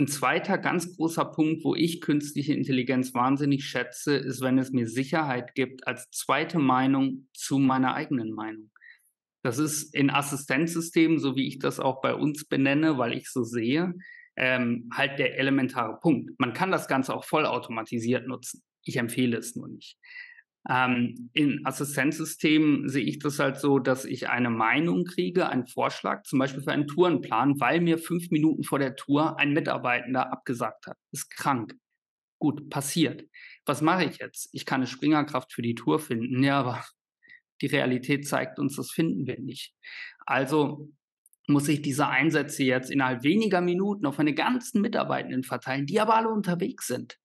[0.00, 4.88] Ein zweiter ganz großer Punkt, wo ich künstliche Intelligenz wahnsinnig schätze, ist, wenn es mir
[4.88, 8.70] Sicherheit gibt als zweite Meinung zu meiner eigenen Meinung.
[9.42, 13.44] Das ist in Assistenzsystemen, so wie ich das auch bei uns benenne, weil ich so
[13.44, 13.94] sehe,
[14.36, 16.30] ähm, halt der elementare Punkt.
[16.38, 18.62] Man kann das Ganze auch vollautomatisiert nutzen.
[18.82, 19.98] Ich empfehle es nur nicht.
[20.68, 26.24] Ähm, in Assistenzsystemen sehe ich das halt so, dass ich eine Meinung kriege, einen Vorschlag,
[26.24, 30.86] zum Beispiel für einen Tourenplan, weil mir fünf Minuten vor der Tour ein Mitarbeitender abgesagt
[30.86, 30.96] hat.
[31.12, 31.74] Ist krank.
[32.38, 33.24] Gut, passiert.
[33.64, 34.48] Was mache ich jetzt?
[34.52, 36.84] Ich kann eine Springerkraft für die Tour finden, ja, aber
[37.62, 39.74] Die Realität zeigt uns, das finden wir nicht.
[40.26, 40.90] Also
[41.48, 46.16] muss ich diese Einsätze jetzt innerhalb weniger Minuten auf meine ganzen Mitarbeitenden verteilen, die aber
[46.16, 47.18] alle unterwegs sind,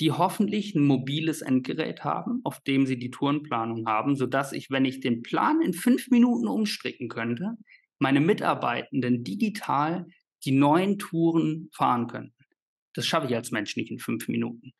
[0.00, 4.84] die hoffentlich ein mobiles Endgerät haben, auf dem sie die Tourenplanung haben, sodass ich, wenn
[4.84, 7.56] ich den Plan in fünf Minuten umstricken könnte,
[7.98, 10.06] meine Mitarbeitenden digital
[10.44, 12.34] die neuen Touren fahren könnten.
[12.94, 14.72] Das schaffe ich als Mensch nicht in fünf Minuten.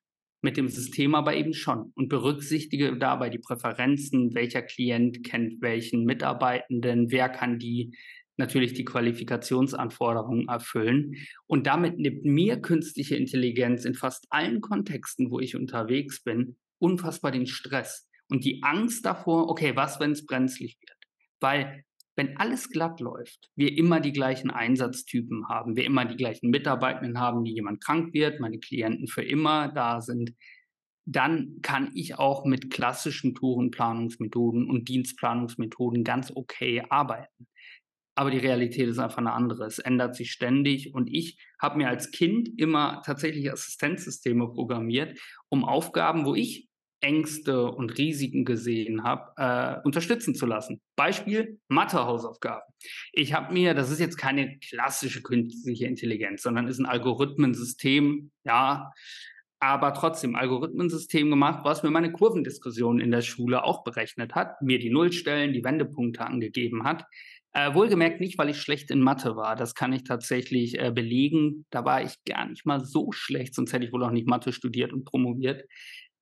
[0.43, 6.05] Mit dem System aber eben schon und berücksichtige dabei die Präferenzen, welcher Klient kennt welchen
[6.05, 7.97] Mitarbeitenden, wer kann die
[8.37, 11.17] natürlich die Qualifikationsanforderungen erfüllen.
[11.47, 17.31] Und damit nimmt mir künstliche Intelligenz in fast allen Kontexten, wo ich unterwegs bin, unfassbar
[17.31, 20.99] den Stress und die Angst davor, okay, was, wenn es brenzlig wird?
[21.41, 21.85] Weil
[22.17, 27.21] wenn alles glatt läuft, wir immer die gleichen Einsatztypen haben, wir immer die gleichen Mitarbeitenden
[27.21, 30.33] haben, die jemand krank wird, meine Klienten für immer da sind,
[31.05, 37.47] dann kann ich auch mit klassischen Tourenplanungsmethoden und Dienstplanungsmethoden ganz okay arbeiten.
[38.17, 39.67] Aber die Realität ist einfach eine andere.
[39.67, 40.95] Es ändert sich ständig.
[40.95, 46.69] Und ich habe mir als Kind immer tatsächlich Assistenzsysteme programmiert, um Aufgaben, wo ich
[47.01, 50.81] Ängste und Risiken gesehen habe, äh, unterstützen zu lassen.
[50.97, 52.73] Beispiel Mathe-Hausaufgaben.
[53.13, 58.93] Ich habe mir, das ist jetzt keine klassische künstliche Intelligenz, sondern ist ein Algorithmensystem, ja,
[59.61, 64.79] aber trotzdem Algorithmensystem gemacht, was mir meine Kurvendiskussion in der Schule auch berechnet hat, mir
[64.79, 67.05] die Nullstellen, die Wendepunkte angegeben hat.
[67.57, 69.57] Äh, wohlgemerkt nicht, weil ich schlecht in Mathe war.
[69.57, 71.65] Das kann ich tatsächlich äh, belegen.
[71.71, 74.53] Da war ich gar nicht mal so schlecht, sonst hätte ich wohl auch nicht Mathe
[74.53, 75.65] studiert und promoviert.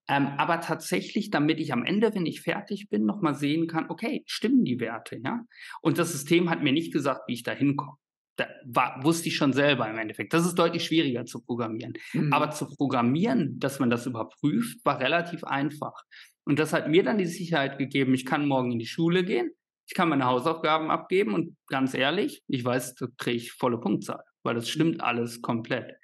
[0.06, 4.22] Ähm, aber tatsächlich, damit ich am Ende, wenn ich fertig bin, nochmal sehen kann, okay,
[4.26, 5.40] stimmen die Werte, ja?
[5.82, 7.96] Und das System hat mir nicht gesagt, wie ich da hinkomme.
[8.36, 10.34] Da war, wusste ich schon selber im Endeffekt.
[10.34, 11.94] Das ist deutlich schwieriger zu programmieren.
[12.12, 12.32] Mhm.
[12.32, 16.04] Aber zu programmieren, dass man das überprüft, war relativ einfach.
[16.44, 19.50] Und das hat mir dann die Sicherheit gegeben, ich kann morgen in die Schule gehen,
[19.86, 24.22] ich kann meine Hausaufgaben abgeben und ganz ehrlich, ich weiß, da kriege ich volle Punktzahl,
[24.42, 25.94] weil das stimmt alles komplett.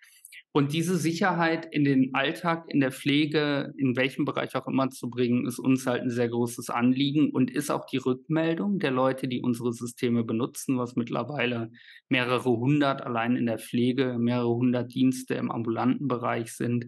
[0.52, 5.08] Und diese Sicherheit in den Alltag, in der Pflege, in welchem Bereich auch immer zu
[5.08, 9.28] bringen, ist uns halt ein sehr großes Anliegen und ist auch die Rückmeldung der Leute,
[9.28, 11.70] die unsere Systeme benutzen, was mittlerweile
[12.08, 16.86] mehrere hundert allein in der Pflege, mehrere hundert Dienste im ambulanten Bereich sind,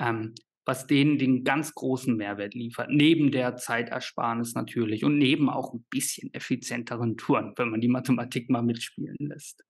[0.00, 0.34] ähm,
[0.66, 2.90] was denen den ganz großen Mehrwert liefert.
[2.90, 8.50] Neben der Zeitersparnis natürlich und neben auch ein bisschen effizienteren Touren, wenn man die Mathematik
[8.50, 9.64] mal mitspielen lässt.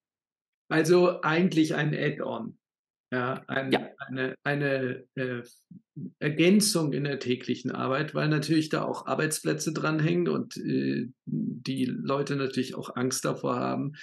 [0.68, 2.58] Also eigentlich ein Add-on.
[3.12, 5.42] Ja, ein, ja, eine, eine äh,
[6.18, 12.36] Ergänzung in der täglichen Arbeit, weil natürlich da auch Arbeitsplätze dranhängen und äh, die Leute
[12.36, 13.94] natürlich auch Angst davor haben,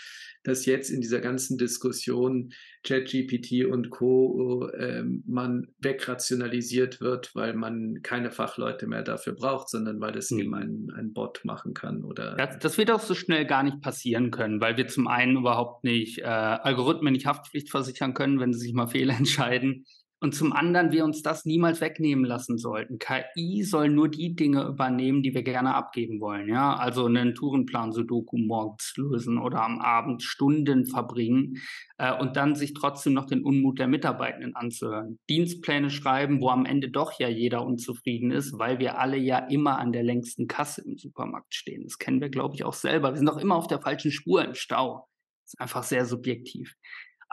[0.43, 2.51] dass jetzt in dieser ganzen Diskussion
[2.83, 4.67] ChatGPT und Co.
[4.69, 10.39] Äh, man wegrationalisiert wird, weil man keine Fachleute mehr dafür braucht, sondern weil es mhm.
[10.39, 12.03] eben ein, ein Bot machen kann.
[12.03, 15.37] Oder das, das, wird auch so schnell gar nicht passieren können, weil wir zum einen
[15.37, 19.85] überhaupt nicht äh, Algorithmen nicht Haftpflicht versichern können, wenn sie sich mal fehlentscheiden.
[20.23, 22.97] Und zum anderen wir uns das niemals wegnehmen lassen sollten.
[22.97, 26.47] KI soll nur die Dinge übernehmen, die wir gerne abgeben wollen.
[26.47, 31.57] Ja, also einen Tourenplan Sudoku morgens lösen oder am Abend Stunden verbringen
[31.97, 35.19] äh, und dann sich trotzdem noch den Unmut der Mitarbeitenden anzuhören.
[35.29, 39.77] Dienstpläne schreiben, wo am Ende doch ja jeder unzufrieden ist, weil wir alle ja immer
[39.77, 41.83] an der längsten Kasse im Supermarkt stehen.
[41.83, 43.11] Das kennen wir, glaube ich, auch selber.
[43.11, 45.05] Wir sind doch immer auf der falschen Spur im Stau.
[45.43, 46.75] Das ist einfach sehr subjektiv.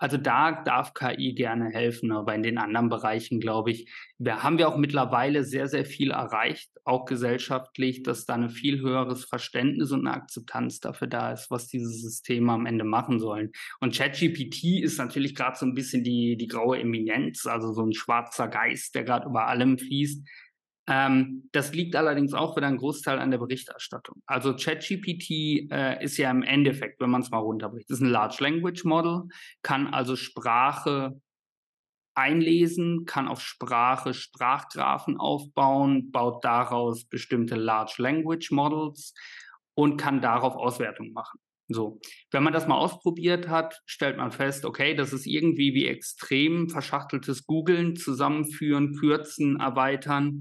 [0.00, 4.56] Also da darf KI gerne helfen, aber in den anderen Bereichen, glaube ich, wir haben
[4.56, 9.92] wir auch mittlerweile sehr, sehr viel erreicht, auch gesellschaftlich, dass da ein viel höheres Verständnis
[9.92, 13.52] und eine Akzeptanz dafür da ist, was diese Systeme am Ende machen sollen.
[13.80, 17.92] Und ChatGPT ist natürlich gerade so ein bisschen die, die graue Eminenz, also so ein
[17.92, 20.26] schwarzer Geist, der gerade über allem fließt.
[20.86, 24.22] Ähm, das liegt allerdings auch wieder ein Großteil an der Berichterstattung.
[24.26, 28.38] Also ChatGPT äh, ist ja im Endeffekt, wenn man es mal runterbricht, ist ein Large
[28.40, 29.24] Language Model,
[29.62, 31.20] kann also Sprache
[32.14, 39.14] einlesen, kann auf Sprache Sprachgraphen aufbauen, baut daraus bestimmte Large Language Models
[39.74, 41.40] und kann darauf Auswertungen machen.
[41.72, 42.00] So,
[42.32, 46.68] wenn man das mal ausprobiert hat, stellt man fest, okay, das ist irgendwie wie extrem
[46.68, 50.40] verschachteltes Googlen, zusammenführen, kürzen, erweitern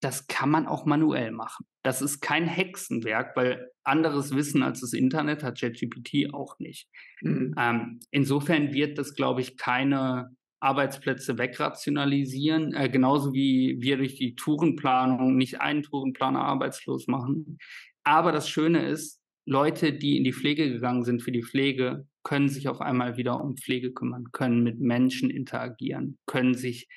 [0.00, 1.66] das kann man auch manuell machen.
[1.82, 6.88] Das ist kein Hexenwerk, weil anderes Wissen als das Internet hat ChatGPT auch nicht.
[7.20, 7.54] Mhm.
[7.58, 10.30] Ähm, insofern wird das, glaube ich, keine
[10.60, 17.58] Arbeitsplätze wegrationalisieren, äh, genauso wie wir durch die Tourenplanung nicht einen Tourenplaner arbeitslos machen.
[18.04, 22.48] Aber das Schöne ist, Leute, die in die Pflege gegangen sind für die Pflege, können
[22.48, 26.88] sich auf einmal wieder um Pflege kümmern, können mit Menschen interagieren, können sich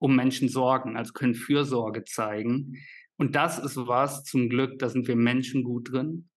[0.00, 2.76] um Menschen sorgen, also können Fürsorge zeigen.
[3.16, 6.28] Und das ist was, zum Glück, da sind wir Menschen gut drin.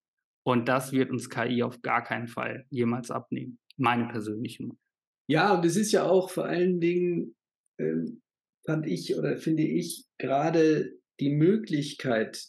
[0.45, 3.58] Und das wird uns KI auf gar keinen Fall jemals abnehmen.
[3.78, 4.80] Meine persönliche Meinung.
[5.28, 7.36] Ja, und es ist ja auch vor allen Dingen,
[7.80, 8.21] ähm,
[8.65, 12.43] fand ich oder finde ich, gerade die Möglichkeit,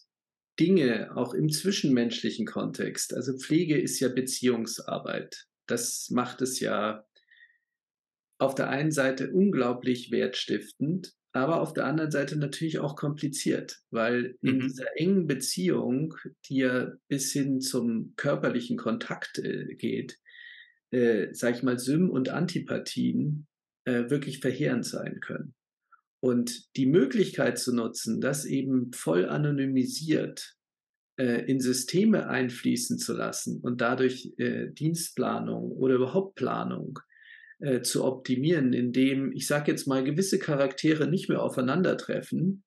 [0.58, 5.46] Dinge auch im zwischenmenschlichen Kontext, also Pflege ist ja Beziehungsarbeit.
[5.66, 7.04] Das macht es ja
[8.38, 14.36] auf der einen Seite unglaublich wertstiftend, aber auf der anderen Seite natürlich auch kompliziert, weil
[14.40, 14.60] in mhm.
[14.60, 16.14] dieser engen Beziehung,
[16.48, 20.18] die ja bis hin zum körperlichen Kontakt äh, geht,
[20.92, 23.46] äh, sag ich mal, Sym- und Antipathien
[23.84, 25.54] äh, wirklich verheerend sein können.
[26.20, 30.56] Und die Möglichkeit zu nutzen, das eben voll anonymisiert
[31.18, 36.98] äh, in Systeme einfließen zu lassen und dadurch äh, Dienstplanung oder überhaupt Planung
[37.64, 42.62] äh, zu optimieren, indem, ich sage jetzt mal, gewisse Charaktere nicht mehr aufeinandertreffen,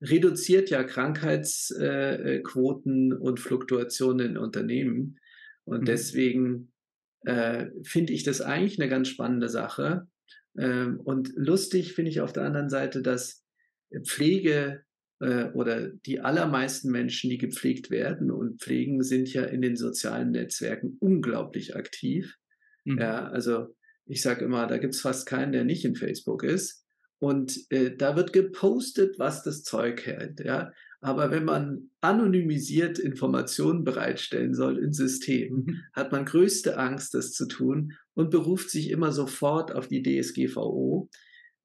[0.00, 5.18] reduziert ja Krankheitsquoten und Fluktuationen in Unternehmen.
[5.64, 5.84] Und mhm.
[5.84, 6.72] deswegen
[7.26, 10.08] äh, finde ich das eigentlich eine ganz spannende Sache.
[10.56, 13.44] Ähm, und lustig finde ich auf der anderen Seite, dass
[14.06, 14.82] Pflege
[15.20, 20.30] äh, oder die allermeisten Menschen, die gepflegt werden und pflegen, sind ja in den sozialen
[20.30, 22.34] Netzwerken unglaublich aktiv.
[22.86, 22.98] Mhm.
[22.98, 23.74] Ja, also
[24.08, 26.84] ich sage immer, da gibt es fast keinen, der nicht in Facebook ist.
[27.20, 30.40] Und äh, da wird gepostet, was das Zeug hält.
[30.40, 30.72] Ja?
[31.00, 35.82] Aber wenn man anonymisiert Informationen bereitstellen soll in Systemen, mhm.
[35.92, 41.08] hat man größte Angst, das zu tun und beruft sich immer sofort auf die DSGVO.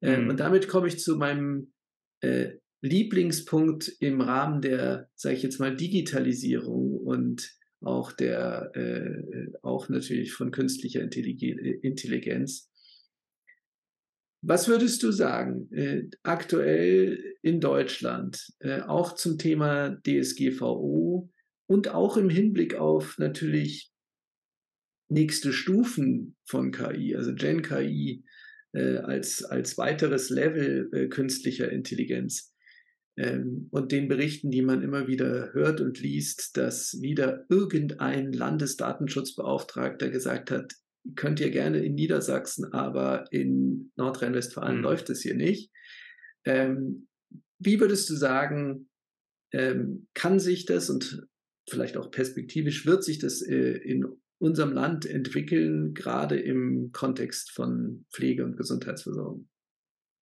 [0.00, 0.30] Äh, mhm.
[0.30, 1.72] Und damit komme ich zu meinem
[2.20, 7.50] äh, Lieblingspunkt im Rahmen der, sage ich jetzt mal, Digitalisierung und
[7.84, 12.70] auch der, äh, auch natürlich von künstlicher Intelligenz.
[14.46, 21.30] Was würdest du sagen, äh, aktuell in Deutschland, äh, auch zum Thema DSGVO
[21.66, 23.90] und auch im Hinblick auf natürlich
[25.08, 28.24] nächste Stufen von KI, also Gen KI
[28.72, 32.53] äh, als, als weiteres Level äh, künstlicher Intelligenz?
[33.16, 40.10] Ähm, und den Berichten, die man immer wieder hört und liest, dass wieder irgendein Landesdatenschutzbeauftragter
[40.10, 40.74] gesagt hat,
[41.14, 44.82] könnt ihr gerne in Niedersachsen, aber in Nordrhein-Westfalen mhm.
[44.82, 45.70] läuft es hier nicht.
[46.44, 47.08] Ähm,
[47.58, 48.88] wie würdest du sagen,
[49.52, 51.26] ähm, kann sich das und
[51.68, 54.04] vielleicht auch perspektivisch wird sich das äh, in
[54.38, 59.48] unserem Land entwickeln, gerade im Kontext von Pflege und Gesundheitsversorgung?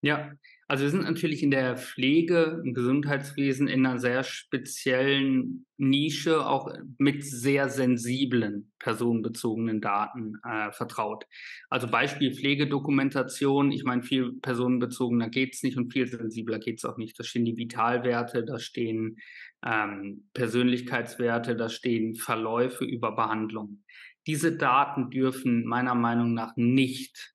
[0.05, 0.33] Ja,
[0.72, 6.72] also wir sind natürlich in der Pflege, im Gesundheitswesen in einer sehr speziellen Nische, auch
[6.96, 11.26] mit sehr sensiblen personenbezogenen Daten äh, vertraut.
[11.68, 13.70] Also Beispiel Pflegedokumentation.
[13.70, 17.18] Ich meine, viel personenbezogener geht es nicht und viel sensibler geht es auch nicht.
[17.18, 19.18] Da stehen die Vitalwerte, da stehen
[19.62, 23.85] ähm, Persönlichkeitswerte, da stehen Verläufe über Behandlung.
[24.26, 27.35] Diese Daten dürfen meiner Meinung nach nicht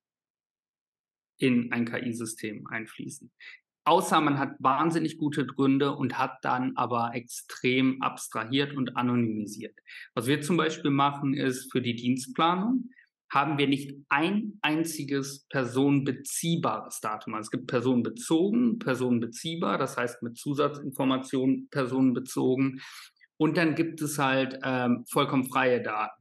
[1.38, 3.32] in ein KI-System einfließen.
[3.86, 9.80] Außer man hat wahnsinnig gute Gründe und hat dann aber extrem abstrahiert und anonymisiert.
[10.14, 12.90] Was wir zum Beispiel machen, ist für die Dienstplanung
[13.30, 17.36] haben wir nicht ein einziges personenbeziehbares Datum.
[17.36, 22.82] Also es gibt personenbezogen, personenbeziehbar, das heißt mit Zusatzinformationen personenbezogen.
[23.38, 26.17] Und dann gibt es halt ähm, vollkommen freie Daten.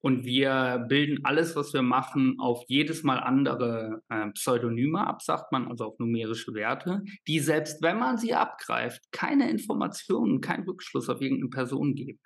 [0.00, 5.52] Und wir bilden alles, was wir machen, auf jedes Mal andere äh, Pseudonyme ab, sagt
[5.52, 11.08] man, also auf numerische Werte, die selbst wenn man sie abgreift, keine Informationen, keinen Rückschluss
[11.08, 12.20] auf irgendeine Person geben.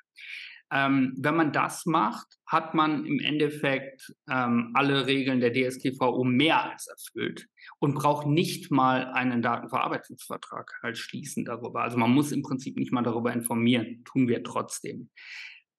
[0.72, 6.70] Ähm, wenn man das macht, hat man im Endeffekt ähm, alle Regeln der DSGVO mehr
[6.70, 7.48] als erfüllt
[7.80, 11.82] und braucht nicht mal einen Datenverarbeitungsvertrag halt schließen darüber.
[11.82, 15.10] Also man muss im Prinzip nicht mal darüber informieren, tun wir trotzdem.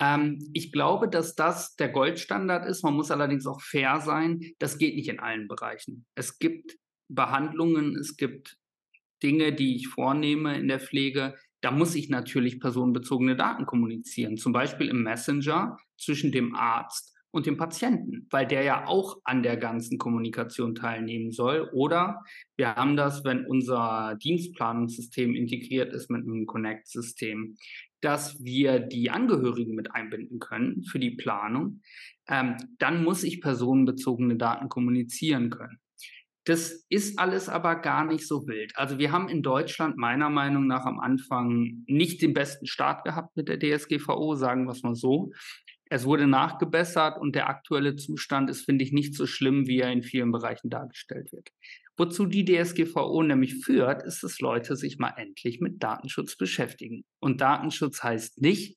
[0.02, 2.84] Ähm, ich glaube, dass das der Goldstandard ist.
[2.84, 4.42] Man muss allerdings auch fair sein.
[4.60, 6.06] Das geht nicht in allen Bereichen.
[6.16, 8.58] Es gibt Behandlungen, es gibt
[9.22, 11.36] Dinge, die ich vornehme in der Pflege.
[11.62, 14.38] Da muss ich natürlich personenbezogene Daten kommunizieren.
[14.38, 19.44] Zum Beispiel im Messenger zwischen dem Arzt und dem Patienten, weil der ja auch an
[19.44, 21.70] der ganzen Kommunikation teilnehmen soll.
[21.72, 22.24] Oder
[22.58, 27.56] wir haben das, wenn unser Dienstplanungssystem integriert ist mit einem Connect-System
[28.02, 31.82] dass wir die Angehörigen mit einbinden können für die Planung,
[32.28, 35.80] ähm, dann muss ich personenbezogene Daten kommunizieren können.
[36.45, 38.76] Das ist alles aber gar nicht so wild.
[38.76, 43.38] Also wir haben in Deutschland meiner Meinung nach am Anfang nicht den besten Start gehabt
[43.38, 45.32] mit der DSGVO, sagen wir es mal so.
[45.86, 49.91] Es wurde nachgebessert und der aktuelle Zustand ist, finde ich, nicht so schlimm, wie er
[49.91, 51.49] in vielen Bereichen dargestellt wird.
[52.02, 57.04] Wozu die DSGVO nämlich führt, ist, dass Leute sich mal endlich mit Datenschutz beschäftigen.
[57.20, 58.76] Und Datenschutz heißt nicht,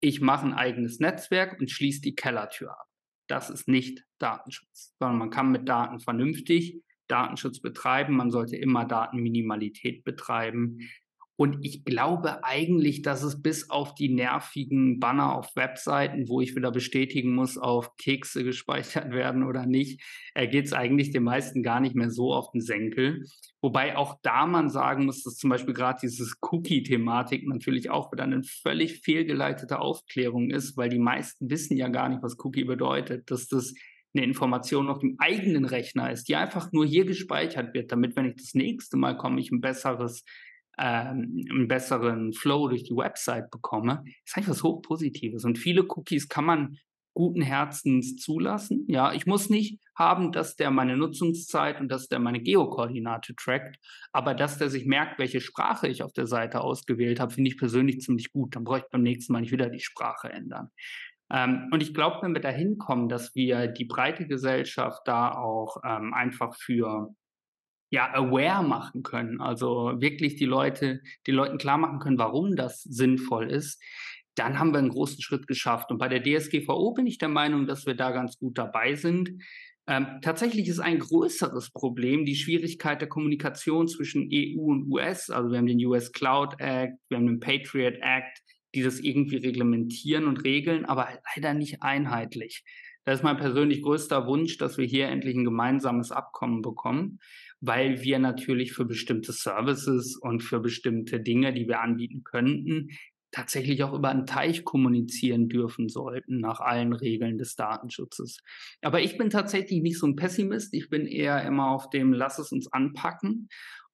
[0.00, 2.88] ich mache ein eigenes Netzwerk und schließe die Kellertür ab.
[3.28, 8.16] Das ist nicht Datenschutz, sondern man kann mit Daten vernünftig Datenschutz betreiben.
[8.16, 10.80] Man sollte immer Datenminimalität betreiben.
[11.36, 16.54] Und ich glaube eigentlich, dass es bis auf die nervigen Banner auf Webseiten, wo ich
[16.54, 20.00] wieder bestätigen muss, auf Kekse gespeichert werden oder nicht,
[20.34, 23.26] äh, geht es eigentlich den meisten gar nicht mehr so auf den Senkel.
[23.60, 28.24] Wobei auch da man sagen muss, dass zum Beispiel gerade dieses Cookie-Thematik natürlich auch wieder
[28.24, 33.30] eine völlig fehlgeleitete Aufklärung ist, weil die meisten wissen ja gar nicht, was Cookie bedeutet,
[33.30, 33.74] dass das
[34.14, 38.26] eine Information auf dem eigenen Rechner ist, die einfach nur hier gespeichert wird, damit, wenn
[38.26, 40.24] ich das nächste Mal komme, ich ein besseres
[40.78, 45.44] ähm, einen besseren Flow durch die Website bekomme, ist eigentlich was Hochpositives.
[45.44, 46.78] Und viele Cookies kann man
[47.14, 48.84] guten Herzens zulassen.
[48.88, 53.78] Ja, ich muss nicht haben, dass der meine Nutzungszeit und dass der meine Geokoordinate trackt,
[54.12, 57.56] aber dass der sich merkt, welche Sprache ich auf der Seite ausgewählt habe, finde ich
[57.56, 58.56] persönlich ziemlich gut.
[58.56, 60.70] Dann bräuchte ich beim nächsten Mal nicht wieder die Sprache ändern.
[61.30, 65.78] Ähm, und ich glaube, wenn wir dahin kommen, dass wir die breite Gesellschaft da auch
[65.84, 67.14] ähm, einfach für
[67.94, 69.40] ja, aware machen können.
[69.40, 73.80] Also wirklich die Leute, die Leuten klar machen können, warum das sinnvoll ist.
[74.34, 75.92] Dann haben wir einen großen Schritt geschafft.
[75.92, 79.30] Und bei der DSGVO bin ich der Meinung, dass wir da ganz gut dabei sind.
[79.86, 85.30] Ähm, tatsächlich ist ein größeres Problem die Schwierigkeit der Kommunikation zwischen EU und US.
[85.30, 88.42] Also wir haben den US Cloud Act, wir haben den Patriot Act,
[88.74, 92.64] die das irgendwie reglementieren und regeln, aber leider nicht einheitlich.
[93.04, 97.20] Das ist mein persönlich größter Wunsch, dass wir hier endlich ein gemeinsames Abkommen bekommen
[97.66, 102.90] weil wir natürlich für bestimmte Services und für bestimmte Dinge, die wir anbieten könnten,
[103.30, 108.38] tatsächlich auch über einen Teich kommunizieren dürfen sollten nach allen Regeln des Datenschutzes.
[108.82, 110.72] Aber ich bin tatsächlich nicht so ein Pessimist.
[110.72, 113.48] Ich bin eher immer auf dem, lass es uns anpacken.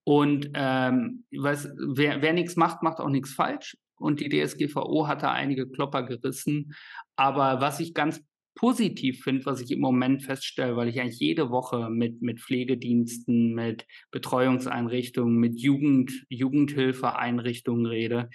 [0.05, 3.77] Und ähm, weiß, wer, wer nichts macht, macht auch nichts falsch.
[3.97, 6.75] Und die DSGVO hat da einige Klopper gerissen.
[7.17, 8.23] Aber was ich ganz
[8.61, 13.55] positiv finde, was ich im Moment feststelle, weil ich eigentlich jede Woche mit, mit Pflegediensten,
[13.55, 18.29] mit Betreuungseinrichtungen, mit Jugend, Jugendhilfeeinrichtungen rede,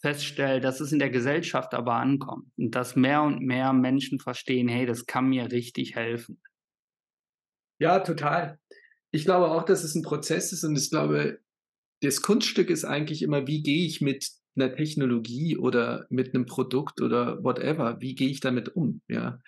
[0.00, 4.66] feststelle, dass es in der Gesellschaft aber ankommt und dass mehr und mehr Menschen verstehen,
[4.66, 6.42] hey, das kann mir richtig helfen.
[7.80, 8.58] Ja, total.
[9.12, 11.38] Ich glaube auch, dass es ein Prozess ist und ich glaube,
[12.02, 14.28] das Kunststück ist eigentlich immer, wie gehe ich mit
[14.60, 19.00] einer Technologie oder mit einem Produkt oder whatever, wie gehe ich damit um?
[19.08, 19.40] Ja.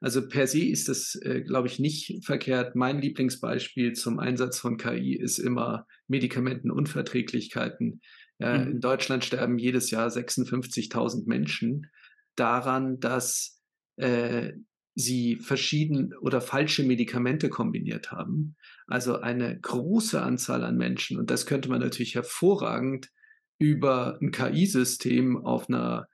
[0.00, 2.76] Also per se ist das, äh, glaube ich, nicht verkehrt.
[2.76, 8.00] Mein Lieblingsbeispiel zum Einsatz von KI ist immer Medikamentenunverträglichkeiten.
[8.38, 8.72] Ja, mhm.
[8.72, 11.86] In Deutschland sterben jedes Jahr 56.000 Menschen
[12.36, 13.60] daran, dass
[13.96, 14.52] äh,
[14.94, 18.56] sie verschieden oder falsche Medikamente kombiniert haben.
[18.86, 21.18] Also eine große Anzahl an Menschen.
[21.18, 23.10] Und das könnte man natürlich hervorragend
[23.58, 26.08] über ein KI-System auf einer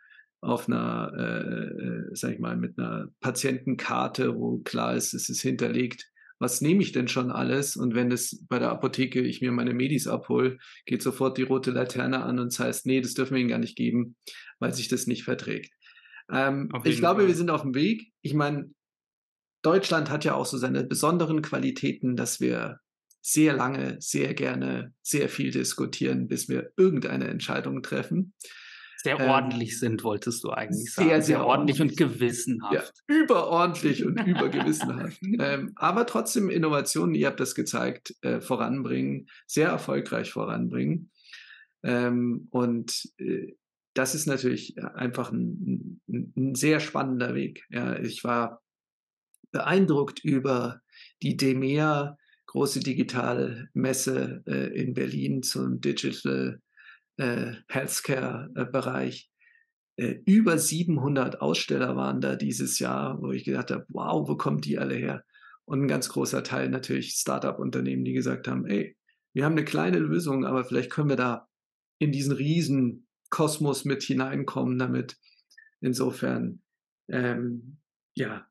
[0.45, 5.41] auf einer, äh, äh, sag ich mal, mit einer Patientenkarte, wo klar ist, es ist
[5.41, 6.07] hinterlegt,
[6.39, 7.77] was nehme ich denn schon alles?
[7.77, 11.71] Und wenn es bei der Apotheke ich mir meine Medis abhole, geht sofort die rote
[11.71, 14.17] Laterne an und das heißt, nee, das dürfen wir ihnen gar nicht geben,
[14.59, 15.73] weil sich das nicht verträgt.
[16.31, 17.29] Ähm, ich glaube, Fall.
[17.29, 18.13] wir sind auf dem Weg.
[18.21, 18.71] Ich meine,
[19.63, 22.81] Deutschland hat ja auch so seine besonderen Qualitäten, dass wir
[23.27, 28.35] sehr lange, sehr gerne, sehr viel diskutieren, bis wir irgendeine Entscheidung treffen.
[29.03, 31.09] Sehr ähm, ordentlich sind, wolltest du eigentlich sagen.
[31.09, 32.93] Sehr, sehr ordentlich, und gewissenhaft.
[33.09, 35.19] Ja, überordentlich und übergewissenhaft.
[35.39, 41.11] ähm, aber trotzdem Innovationen, ihr habt das gezeigt, äh, voranbringen, sehr erfolgreich voranbringen.
[41.83, 43.55] Ähm, und äh,
[43.95, 47.65] das ist natürlich einfach ein, ein, ein sehr spannender Weg.
[47.71, 48.61] Ja, ich war
[49.51, 50.83] beeindruckt über
[51.23, 52.19] die DEMEA
[52.55, 56.63] große Digitalmesse äh, in Berlin zum Digital
[57.17, 59.29] äh, Healthcare-Bereich.
[59.97, 64.61] Äh, über 700 Aussteller waren da dieses Jahr, wo ich gedacht habe, wow, wo kommen
[64.61, 65.25] die alle her?
[65.65, 68.97] Und ein ganz großer Teil natürlich Startup-Unternehmen, die gesagt haben, ey,
[69.33, 71.49] wir haben eine kleine Lösung, aber vielleicht können wir da
[71.99, 75.17] in diesen riesen Kosmos mit hineinkommen damit.
[75.81, 76.63] Insofern,
[77.09, 77.79] ähm,
[78.15, 78.47] ja,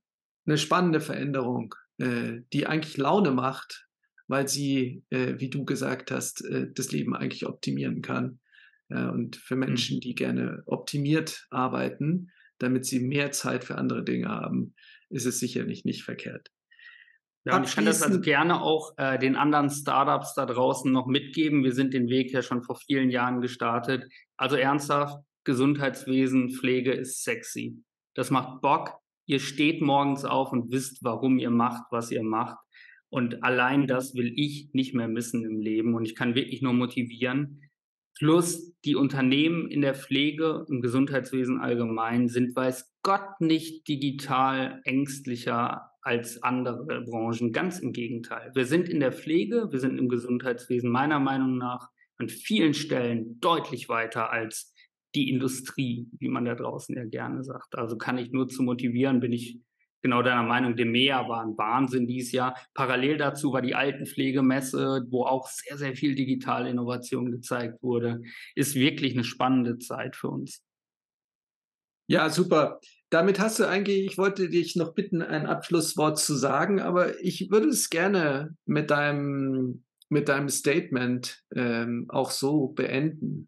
[0.45, 3.87] eine spannende Veränderung, äh, die eigentlich Laune macht,
[4.33, 8.39] weil sie, äh, wie du gesagt hast, äh, das Leben eigentlich optimieren kann.
[8.89, 9.59] Ja, und für mhm.
[9.59, 14.73] Menschen, die gerne optimiert arbeiten, damit sie mehr Zeit für andere Dinge haben,
[15.11, 16.49] ist es sicherlich nicht verkehrt.
[17.45, 21.05] Ja, und ich kann das also gerne auch äh, den anderen Startups da draußen noch
[21.05, 21.63] mitgeben.
[21.63, 24.03] Wir sind den Weg ja schon vor vielen Jahren gestartet.
[24.35, 27.83] Also ernsthaft, Gesundheitswesen, Pflege ist sexy.
[28.15, 28.97] Das macht Bock.
[29.27, 32.57] Ihr steht morgens auf und wisst, warum ihr macht, was ihr macht.
[33.13, 35.93] Und allein das will ich nicht mehr missen im Leben.
[35.93, 37.61] Und ich kann wirklich nur motivieren.
[38.17, 45.91] Plus die Unternehmen in der Pflege, im Gesundheitswesen allgemein sind, weiß Gott, nicht digital ängstlicher
[46.01, 47.51] als andere Branchen.
[47.51, 48.49] Ganz im Gegenteil.
[48.55, 53.39] Wir sind in der Pflege, wir sind im Gesundheitswesen meiner Meinung nach an vielen Stellen
[53.39, 54.73] deutlich weiter als
[55.13, 57.75] die Industrie, wie man da draußen ja gerne sagt.
[57.75, 59.59] Also kann ich nur zu motivieren, bin ich
[60.03, 60.75] genau deiner Meinung.
[60.75, 62.55] Demea war ein Wahnsinn dieses Jahr.
[62.75, 68.21] Parallel dazu war die Altenpflegemesse, wo auch sehr, sehr viel digitale Innovation gezeigt wurde.
[68.53, 70.61] Ist wirklich eine spannende Zeit für uns.
[72.07, 72.79] Ja, super.
[73.09, 77.49] Damit hast du eigentlich, ich wollte dich noch bitten, ein Abschlusswort zu sagen, aber ich
[77.49, 83.47] würde es gerne mit deinem, mit deinem Statement ähm, auch so beenden.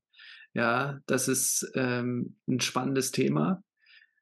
[0.53, 3.62] Ja, das ist ähm, ein spannendes Thema.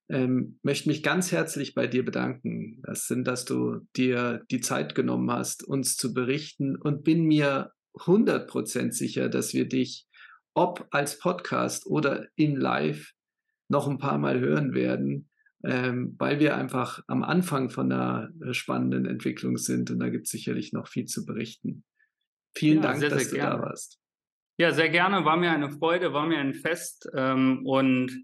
[0.09, 2.81] Ähm, möchte mich ganz herzlich bei dir bedanken.
[2.83, 7.71] Das sind, dass du dir die Zeit genommen hast, uns zu berichten und bin mir
[7.95, 10.07] 100% sicher, dass wir dich,
[10.53, 13.13] ob als Podcast oder in Live,
[13.69, 15.29] noch ein paar Mal hören werden,
[15.63, 20.25] ähm, weil wir einfach am Anfang von einer äh, spannenden Entwicklung sind und da gibt
[20.25, 21.83] es sicherlich noch viel zu berichten.
[22.55, 23.55] Vielen ja, Dank, sehr, dass sehr du gerne.
[23.55, 23.99] da warst.
[24.59, 25.25] Ja, sehr gerne.
[25.25, 28.23] War mir eine Freude, war mir ein Fest ähm, und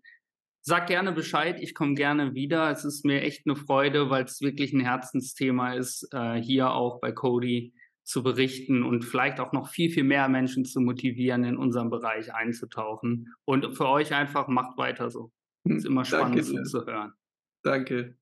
[0.62, 1.60] sag gerne Bescheid.
[1.62, 2.70] Ich komme gerne wieder.
[2.72, 7.00] Es ist mir echt eine Freude, weil es wirklich ein Herzensthema ist, äh, hier auch
[7.00, 11.58] bei Cody zu berichten und vielleicht auch noch viel, viel mehr Menschen zu motivieren, in
[11.58, 13.34] unserem Bereich einzutauchen.
[13.46, 15.32] Und für euch einfach macht weiter so.
[15.66, 17.14] Ist immer spannend zu hören.
[17.62, 18.19] Danke.